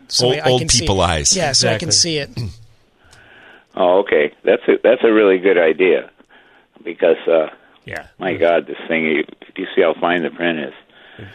[0.08, 1.06] So Old- I, I old can see people it.
[1.06, 1.36] eyes.
[1.36, 2.30] Yeah, so I can see it.
[3.76, 6.10] Oh, okay, that's a that's a really good idea
[6.84, 7.48] because uh,
[7.84, 8.06] Yeah.
[8.18, 9.24] my God, this thing you,
[9.56, 10.74] you see how fine the print is.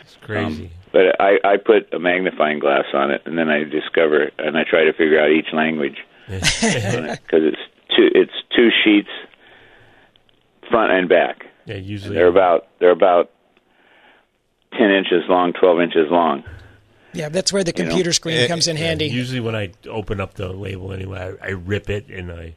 [0.02, 0.72] It's crazy.
[0.92, 4.64] But I I put a magnifying glass on it, and then I discover and I
[4.64, 5.98] try to figure out each language
[6.28, 6.44] because
[7.32, 7.62] it's
[7.96, 9.10] two it's two sheets,
[10.70, 11.46] front and back.
[11.66, 13.32] yeah, usually They're about they're about
[14.78, 16.44] ten inches long, twelve inches long.
[17.14, 19.06] Yeah, that's where the know, computer screen eh, comes in yeah, handy.
[19.06, 22.56] Usually when I open up the label anyway, I, I rip it and I.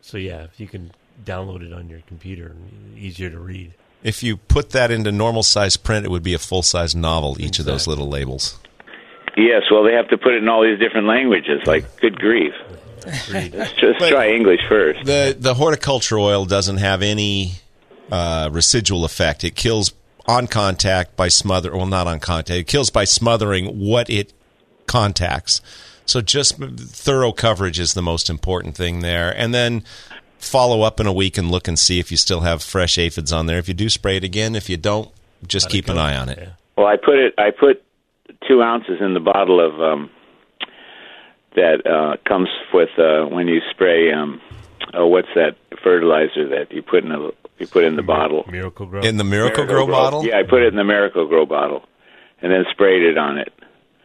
[0.00, 0.92] So yeah, if you can
[1.24, 2.54] download it on your computer,
[2.96, 3.74] easier to read.
[4.02, 7.36] If you put that into normal size print, it would be a full size novel,
[7.40, 8.58] each of those little labels.
[9.36, 11.60] Yes, well, they have to put it in all these different languages.
[11.66, 12.54] Like, good grief.
[13.04, 15.04] Let's just try English first.
[15.04, 17.52] The the horticulture oil doesn't have any
[18.10, 19.44] uh, residual effect.
[19.44, 19.92] It kills
[20.26, 21.76] on contact by smother.
[21.76, 22.58] Well, not on contact.
[22.58, 24.32] It kills by smothering what it
[24.86, 25.60] contacts.
[26.04, 29.30] So just thorough coverage is the most important thing there.
[29.36, 29.84] And then
[30.38, 33.32] follow up in a week and look and see if you still have fresh aphids
[33.32, 33.58] on there.
[33.58, 34.54] If you do, spray it again.
[34.54, 35.10] If you don't,
[35.46, 36.38] just Let keep an eye on it.
[36.38, 36.48] Yeah.
[36.76, 37.34] Well, I put it.
[37.38, 37.82] I put
[38.46, 40.10] two ounces in the bottle of um,
[41.54, 44.12] that uh, comes with uh, when you spray.
[44.12, 44.40] Um,
[44.94, 48.44] oh, what's that fertilizer that you put in a you put in the bottle?
[48.50, 49.02] Miracle-Gro.
[49.02, 50.24] In the Miracle, Grow, bottle.
[50.24, 51.84] Yeah, I put it in the Miracle-Gro bottle,
[52.42, 53.52] and then sprayed it on it.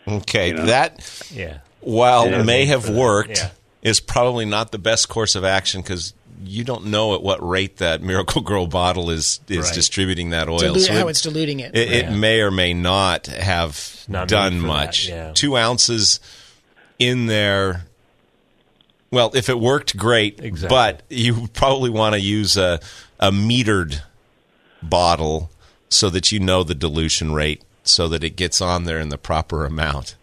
[0.07, 0.65] Okay, You know?
[0.67, 1.59] that yeah.
[1.81, 2.43] while Yeah.
[2.43, 3.49] may have worked, yeah.
[3.81, 6.13] is probably not the best course of action because
[6.43, 9.73] you don't know at what rate that Miracle-Gro bottle is is Right.
[9.73, 10.59] distributing that oil.
[10.59, 11.75] Dilu- So how it- it's diluting it.
[11.75, 15.07] It, it may or may not have not done for that, much.
[15.09, 15.31] yeah.
[15.33, 16.19] Two ounces
[16.99, 17.85] in there.
[19.11, 20.39] Well, if it worked, great.
[20.41, 20.69] Exactly.
[20.75, 22.79] But you probably want to use a
[23.19, 24.01] a metered
[24.81, 25.51] bottle
[25.89, 29.17] so that you know the dilution rate, so that it gets on there in the
[29.17, 30.15] proper amount.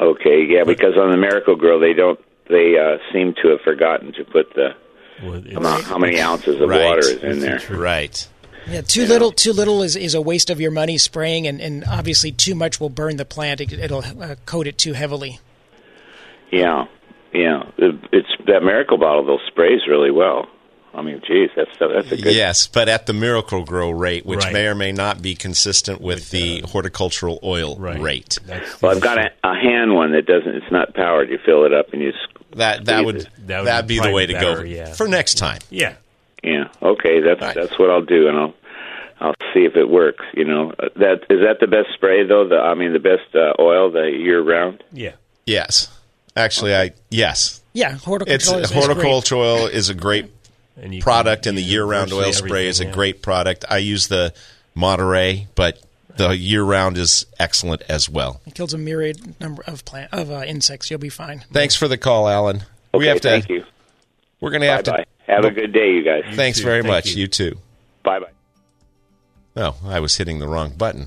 [0.00, 2.18] Okay, yeah, because on the Miracle-Gro they don't.
[2.52, 4.74] They uh, seem to have forgotten to put the
[5.22, 6.84] Well, it's- amount, how many ounces of Right.
[6.84, 7.58] water is in It's there.
[7.58, 7.80] truth.
[7.80, 8.28] Right.
[8.70, 9.32] Yeah, too little.
[9.32, 12.78] Too little is, is a waste of your money spraying, and, and obviously too much
[12.78, 13.60] will burn the plant.
[13.60, 15.40] It, it'll uh, coat it too heavily.
[16.52, 16.84] Yeah,
[17.32, 17.64] yeah.
[17.78, 20.46] It- It's that Miracle bottle though sprays really well.
[20.94, 22.34] I mean, geez, that's that's a good.
[22.34, 24.52] Yes, but at the Miracle-Gro rate, which Right.
[24.52, 27.98] may or may not be consistent with, the horticultural oil Right.
[27.98, 28.38] rate.
[28.46, 30.54] That's the Well, I've got a, a hand one that doesn't.
[30.54, 31.30] It's not powered.
[31.30, 32.10] You fill it up and you.
[32.10, 32.14] s-
[32.56, 34.92] That that would That that would would be be the way to probably go yeah.
[34.92, 35.60] for next time.
[35.70, 35.94] Yeah.
[36.42, 36.64] Yeah.
[36.82, 37.20] Okay.
[37.20, 37.54] That's Right.
[37.54, 38.54] that's what I'll do, and I'll
[39.20, 40.24] I'll see if it works.
[40.34, 42.46] You know, Uh, that is that the best spray though.
[42.48, 44.82] The I mean, the best uh, oil the year round.
[44.92, 45.12] Yeah.
[45.46, 45.88] Yes,
[46.36, 48.84] actually, I yes, Yeah, it's horticultural is, is great.
[48.84, 50.26] horticultural oil is a great
[50.76, 52.92] And you product, can and the year-round oil spray is a yeah.
[52.92, 53.64] great product.
[53.68, 54.32] I use the
[54.74, 55.82] Monterey, but
[56.16, 58.40] the year-round is excellent as well.
[58.46, 60.90] It kills a myriad number of plant of uh, insects.
[60.90, 61.44] You'll be fine.
[61.52, 62.56] Thanks for the call, Alan.
[62.56, 62.98] Okay.
[62.98, 63.28] we have to.
[63.28, 63.64] thank you.
[64.40, 65.04] We're going to have to.
[65.26, 66.24] Have a good day, you guys.
[66.34, 66.64] Thanks too.
[66.64, 67.10] very Thank much.
[67.12, 67.22] you.
[67.22, 67.58] You too.
[68.02, 68.26] Bye bye.
[69.56, 71.06] Oh, I was hitting the wrong button.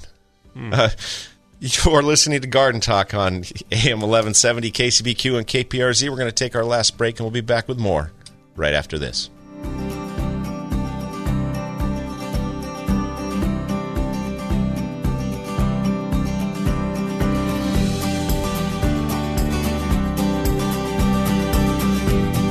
[0.54, 0.74] Hmm.
[0.74, 0.90] Uh,
[1.60, 6.10] you're listening to Garden Talk on AM 1170 KCBQ and KPRZ.
[6.10, 8.12] We're going to take our last break and we'll be back with more
[8.56, 9.30] right after this.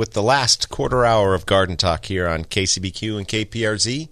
[0.00, 4.08] with the last quarter hour of Garden Talk here on KCBQ and KPRZ.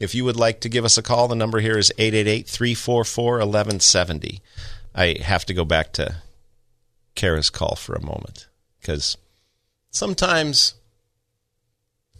[0.00, 3.34] If you would like to give us a call, the number here is 888 344
[3.34, 4.42] 1170.
[4.96, 6.16] I have to go back to
[7.14, 8.48] Kara's call for a moment
[8.80, 9.16] because
[9.92, 10.74] sometimes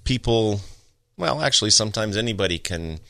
[0.05, 0.61] people,
[1.16, 3.01] well, actually, sometimes anybody can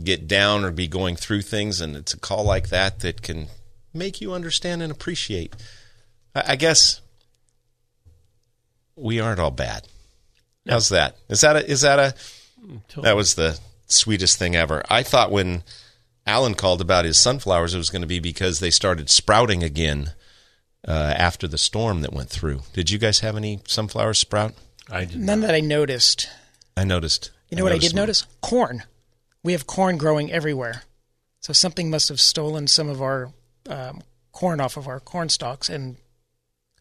[0.00, 3.48] get down or be going through things, and it's a call like that that can
[3.92, 5.56] make you understand and appreciate.
[6.32, 7.00] I I guess
[8.96, 9.86] we aren't all bad.
[10.68, 11.16] How's that?
[11.28, 12.14] Is that a, is that a
[13.00, 14.82] that was the sweetest thing ever.
[14.88, 15.62] I thought when
[16.26, 20.12] Alan called about his sunflowers, it was going to be because they started sprouting again
[20.86, 22.62] uh, after the storm that went through.
[22.72, 24.54] Did you guys have any sunflowers sprout?
[24.90, 26.28] I did None that I noticed.
[26.76, 27.30] I noticed.
[27.48, 27.96] You know what I did them.
[27.96, 28.26] notice?
[28.40, 28.84] Corn.
[29.42, 30.82] We have corn growing everywhere.
[31.40, 33.32] So something must have stolen some of our
[33.68, 35.96] um, corn off of our corn stalks, and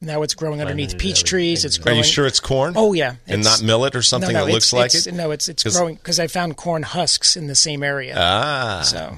[0.02, 1.66] now it's growing underneath peach trees.
[1.66, 1.98] It's growing.
[1.98, 2.74] Are you sure it's corn?
[2.78, 5.12] Oh yeah, and not millet or something no, no, that looks like it.
[5.14, 8.16] No, it's it's 'Cause- growing because I found corn husks in the same area.
[8.18, 9.18] Ah, so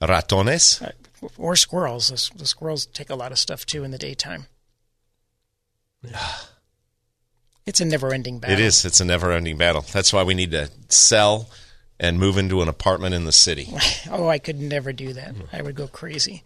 [0.00, 0.80] ratones.
[0.82, 0.92] uh,
[1.38, 2.08] or squirrels.
[2.08, 4.46] The, the squirrels take a lot of stuff too in the daytime.
[7.66, 8.56] It's a never-ending battle.
[8.56, 8.84] It is.
[8.84, 9.84] It's a never-ending battle.
[9.92, 11.50] That's why we need to sell
[11.98, 13.68] and move into an apartment in the city.
[14.08, 15.34] Oh, I could never do that.
[15.52, 16.44] I would go crazy.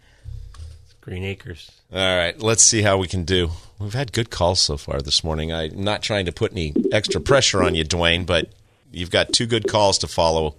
[1.01, 1.71] Green Acres.
[1.91, 3.49] All right, let's see how we can do.
[3.79, 5.51] We've had good calls so far this morning.
[5.51, 8.49] I'm not trying to put any extra pressure on you, Dwayne, but
[8.91, 10.55] you've got two good calls to follow.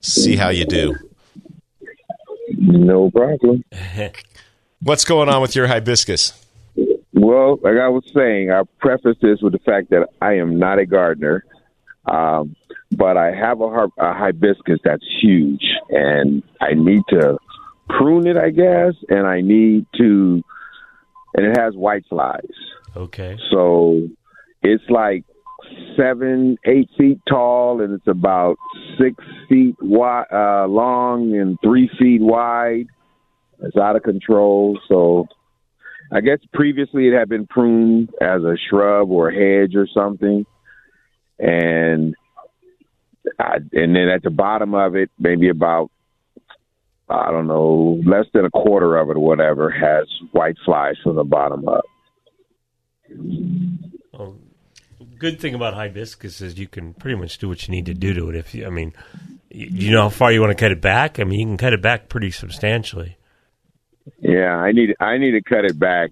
[0.00, 0.96] See how you do.
[2.50, 3.64] No problem.
[4.82, 6.32] What's going on with your hibiscus?
[7.12, 10.78] Well, like I was saying, I preface this with the fact that I am not
[10.78, 11.44] a gardener,
[12.04, 12.56] um,
[12.92, 17.38] but I have a, har- a hibiscus that's huge, and I need to
[17.88, 20.42] prune it, I guess, and I need to,
[21.34, 22.40] and it has white flies.
[22.96, 23.36] Okay.
[23.50, 24.08] So
[24.62, 25.24] it's like
[25.96, 28.56] seven, eight feet tall, and it's about
[28.98, 29.16] six
[29.48, 32.86] feet wide, uh, long and three feet wide.
[33.60, 34.78] It's out of control.
[34.88, 35.26] So
[36.12, 40.46] I guess previously it had been pruned as a shrub or a hedge or something,
[41.38, 42.14] and
[43.38, 45.90] I, and then at the bottom of it, maybe about
[47.08, 51.16] I don't know, less than a quarter of it or whatever has white flies from
[51.16, 51.84] the bottom up.
[54.12, 54.36] Well,
[55.18, 58.12] good thing about hibiscus is you can pretty much do what you need to do
[58.14, 58.36] to it.
[58.36, 58.92] If you, I mean,
[59.50, 61.20] you you know how far you want to cut it back.
[61.20, 63.16] I mean, you can cut it back pretty substantially.
[64.20, 66.10] Yeah, I need I need to cut it back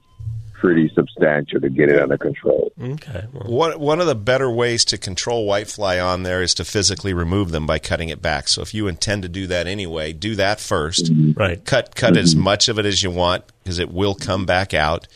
[0.55, 2.73] pretty substantial to get it under control.
[2.81, 3.25] Okay.
[3.33, 7.13] Well, One one of the better ways to control whitefly on there is to physically
[7.13, 8.49] remove them by cutting it back.
[8.49, 11.11] So if you intend to do that anyway, do that first.
[11.37, 11.63] right.
[11.65, 15.07] Cut cut as much of it as you want because it will come back out.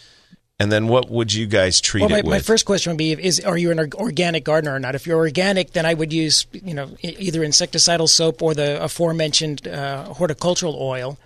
[0.60, 2.32] And then what would you guys treat Well, my, it with?
[2.32, 4.96] my first question would be: Is are you an organic gardener or not?
[4.96, 9.68] If you're organic, then I would use you know either insecticidal soap or the aforementioned
[9.68, 11.16] uh, horticultural oil.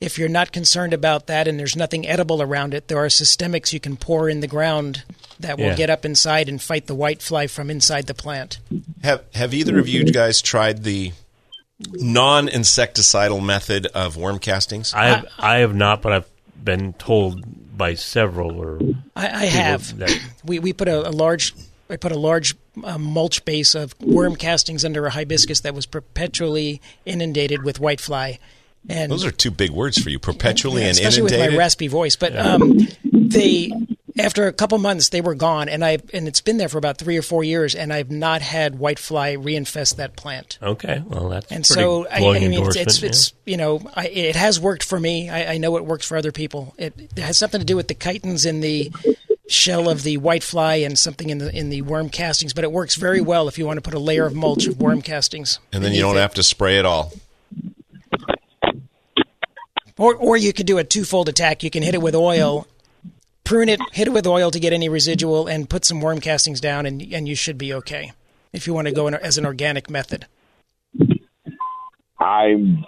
[0.00, 3.74] If you're not concerned about that and there's nothing edible around it, there are systemics
[3.74, 5.02] you can pour in the ground
[5.38, 5.74] that will Yeah.
[5.76, 8.60] get up inside and fight the whitefly from inside the plant.
[9.02, 11.12] Have Have either of you guys tried the
[11.92, 14.94] non-insecticidal method of worm castings?
[14.94, 16.30] I have, I have not, but I've
[16.64, 17.44] been told
[17.76, 18.78] by several or
[19.14, 19.98] I, I have.
[19.98, 21.54] that- we we put a, a large
[21.90, 25.84] I put a large uh, mulch base of worm castings under a hibiscus that was
[25.84, 28.38] perpetually inundated with whitefly.
[28.88, 31.88] And Those are two big words for you: perpetually Yeah, and especially with my raspy
[31.88, 32.16] voice.
[32.16, 33.70] But um, they,
[34.18, 36.98] after a couple months, they were gone, and I and it's been there for about
[36.98, 40.58] three or four years, and I've not had whitefly reinfest that plant.
[40.62, 41.02] okay.
[41.06, 43.08] Well, that's And so I, I mean, it's, it's, yeah.
[43.08, 45.28] it's you know, I, it has worked for me.
[45.28, 46.74] I, I know it works for other people.
[46.78, 48.90] It, it has something to do with the chitins in the
[49.50, 52.94] shell of the whitefly and something in the in the worm castings, but it works
[52.94, 55.58] very well if you want to put a layer of mulch of worm castings.
[55.72, 57.12] and then you don't have to spray at all.
[60.00, 61.62] Or, or you could do a twofold attack.
[61.62, 62.66] You can hit it with oil,
[63.44, 66.58] prune it, hit it with oil to get any residual, and put some worm castings
[66.58, 68.12] down, and and you should be okay.
[68.50, 70.26] If you want to go in as an organic method,
[72.18, 72.82] I'm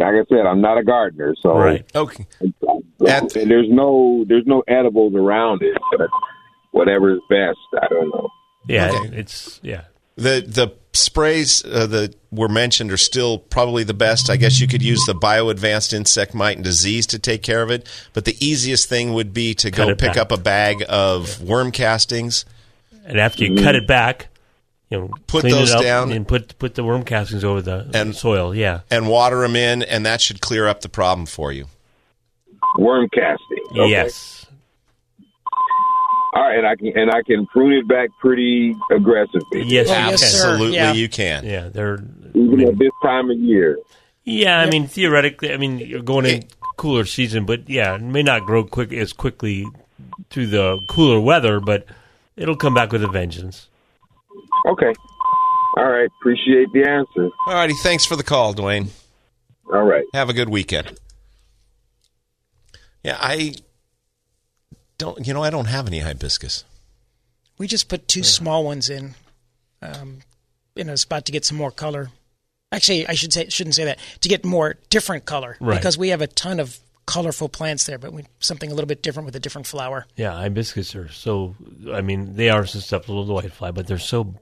[0.00, 1.86] like I said, I'm not a gardener, so right.
[1.94, 2.26] Okay.
[2.42, 5.78] and there's no there's no edibles around it.
[5.96, 6.08] But
[6.72, 8.28] whatever is best, I don't know.
[8.68, 8.90] Yeah.
[8.92, 9.16] Okay.
[9.16, 9.84] It's yeah.
[10.16, 14.30] The the sprays uh, that were mentioned are still probably the best.
[14.30, 17.70] I guess you could use the bioadvanced insect mite and disease to take care of
[17.70, 17.86] it.
[18.14, 20.16] But the easiest thing would be to Cut go pick back.
[20.16, 22.44] up a bag of worm castings.
[23.04, 24.28] And after you cut it back,
[24.90, 26.12] you know, Put clean those it up down.
[26.12, 28.54] and put put the worm castings over the And- soil.
[28.54, 28.80] Yeah.
[28.90, 31.66] and water them in, and that should clear up the problem for you.
[32.78, 33.58] Worm casting.
[33.72, 33.90] Okay.
[33.90, 34.35] Yes.
[36.36, 39.62] All right, and I can and I can prune it back pretty aggressively.
[39.62, 40.92] Yes, Oh, you yes, Absolutely, Yeah.
[40.92, 41.46] you can.
[41.46, 41.98] Yeah, they're.
[42.34, 43.78] Even at this time of year.
[44.24, 46.44] Yeah, I mean theoretically, I mean you're going in
[46.76, 49.64] cooler season, but yeah, it may not grow quick as quickly
[50.28, 51.86] through the cooler weather, but
[52.36, 53.68] it'll come back with a vengeance.
[54.68, 54.92] Okay.
[55.78, 56.10] All right.
[56.20, 57.30] Appreciate the answer.
[57.46, 58.88] All righty, thanks for the call, Dwayne.
[59.72, 60.04] All right.
[60.12, 60.98] Have a good weekend.
[63.02, 63.54] Yeah, I
[64.98, 65.26] don't.
[65.26, 66.64] You know, I don't have any hibiscus.
[67.58, 69.14] we just put two small ones in,
[69.82, 70.18] um,
[70.74, 72.10] in a spot to get some more color.
[72.72, 75.76] Actually, I should say shouldn't say that to get more different color Right.
[75.78, 79.02] because we have a ton of colorful plants there, but we something a little bit
[79.02, 80.06] different with a different flower.
[80.16, 81.54] Yeah, hibiscus are so.
[81.92, 84.34] I mean, they are susceptible to whitefly, but they're so.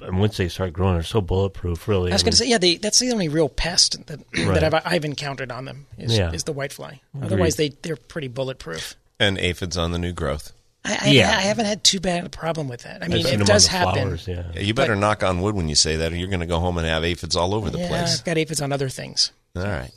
[0.00, 1.86] And once they start growing, they're so bulletproof.
[1.88, 4.60] Really, I was going to say, yeah, they, that's the only real pest that Right.
[4.60, 6.32] that I've, I've encountered on them is, Yeah.
[6.32, 6.98] is the whitefly.
[7.22, 8.94] Otherwise, they they're pretty bulletproof.
[9.18, 10.52] And aphids on the new growth.
[10.84, 11.30] I, I, Yeah.
[11.30, 13.02] I haven't had too bad a problem with that.
[13.02, 14.02] I mean, it does happen.
[14.02, 14.44] flowers, yeah.
[14.54, 16.58] Yeah, you better knock on wood when you say that, or you're going to go
[16.60, 18.18] home and have aphids all over the Yeah, place.
[18.18, 19.32] I've got aphids on other things.
[19.56, 19.90] All right.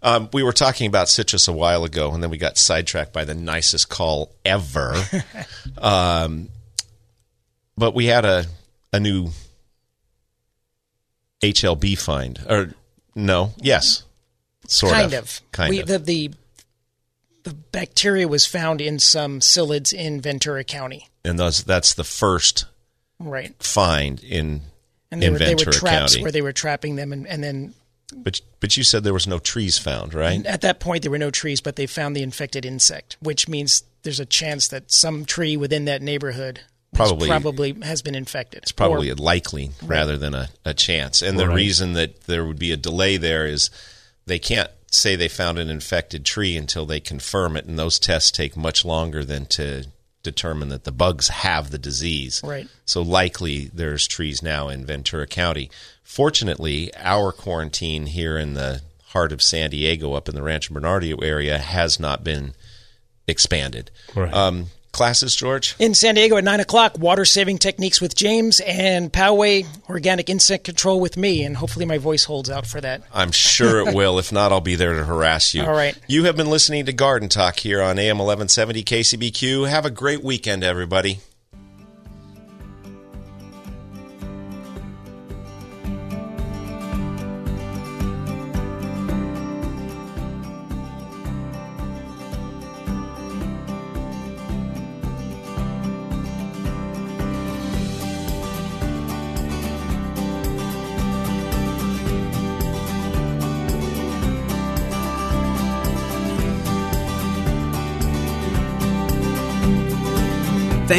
[0.00, 3.24] Um, we were talking about citrus a while ago, and then we got sidetracked by
[3.24, 4.94] the nicest call ever.
[5.78, 6.50] um,
[7.76, 8.44] but we had a
[8.92, 9.30] a new
[11.42, 12.74] HLB find, or
[13.14, 13.52] no?
[13.58, 14.04] Yes,
[14.66, 14.98] sort of.
[14.98, 15.40] kind of, of.
[15.52, 15.88] kind we, of.
[15.88, 16.30] The, the
[17.48, 21.08] the bacteria was found in some psyllids in Ventura County.
[21.24, 22.66] and those that's the first
[23.18, 23.54] Right.
[23.62, 24.62] find in.
[25.10, 26.22] And they In were they were Ventura traps County.
[26.22, 27.74] where they were trapping them and, and then
[28.14, 30.44] But but you said there was no trees found, right?
[30.46, 33.82] at that point there were no trees, but they found the infected insect, which means
[34.02, 36.60] there's a chance that some tree within that neighborhood
[36.94, 38.62] Probably- probably has been infected.
[38.62, 41.20] It's probably Or- a likely rather than a, a chance.
[41.22, 41.54] And the Right.
[41.56, 43.70] reason that there would be a delay there is
[44.26, 48.30] they can't say they found an infected tree until they confirm it, and those tests
[48.30, 49.86] take much longer than to
[50.22, 52.40] determine that the bugs have the disease.
[52.44, 52.68] Right.
[52.84, 55.70] So likely there's trees now in Ventura County.
[56.02, 61.16] Fortunately, our quarantine here in the heart of San Diego, up in the Rancho Bernardo
[61.18, 62.54] area, has not been
[63.26, 63.90] expanded.
[64.14, 64.32] Right.
[64.32, 64.66] Um,
[64.98, 65.76] classes, George?
[65.78, 70.64] In San Diego at 9 o'clock, water saving techniques with James and Poway organic insect
[70.64, 71.44] control with me.
[71.44, 73.02] And hopefully my voice holds out for that.
[73.14, 74.18] I'm sure it will.
[74.18, 75.62] If not, I'll be there to harass you.
[75.62, 75.96] All right.
[76.08, 79.68] You have been listening to Garden Talk here on AM 1170 KCBQ.
[79.68, 81.20] Have a great weekend, everybody.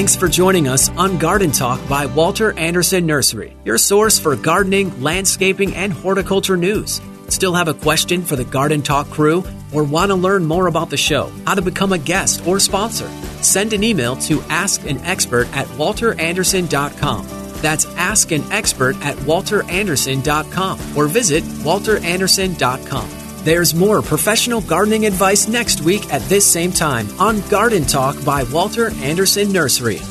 [0.10, 5.04] Thanks for joining us on Garden Talk by Walter Andersen Nursery, your source for gardening,
[5.04, 7.00] landscaping, and horticulture news.
[7.28, 10.90] Still have a question for the Garden Talk crew or want to learn more about
[10.90, 13.08] the show, how to become a guest or sponsor?
[13.44, 17.28] Send an email to askanexpert at walterandersen.com.
[17.62, 23.19] That's askanexpert at walterandersen.com or visit walterandersen.com.
[23.44, 28.44] There's more professional gardening advice next week at this same time on Garden Talk by
[28.44, 30.02] Walter Andersen Nursery.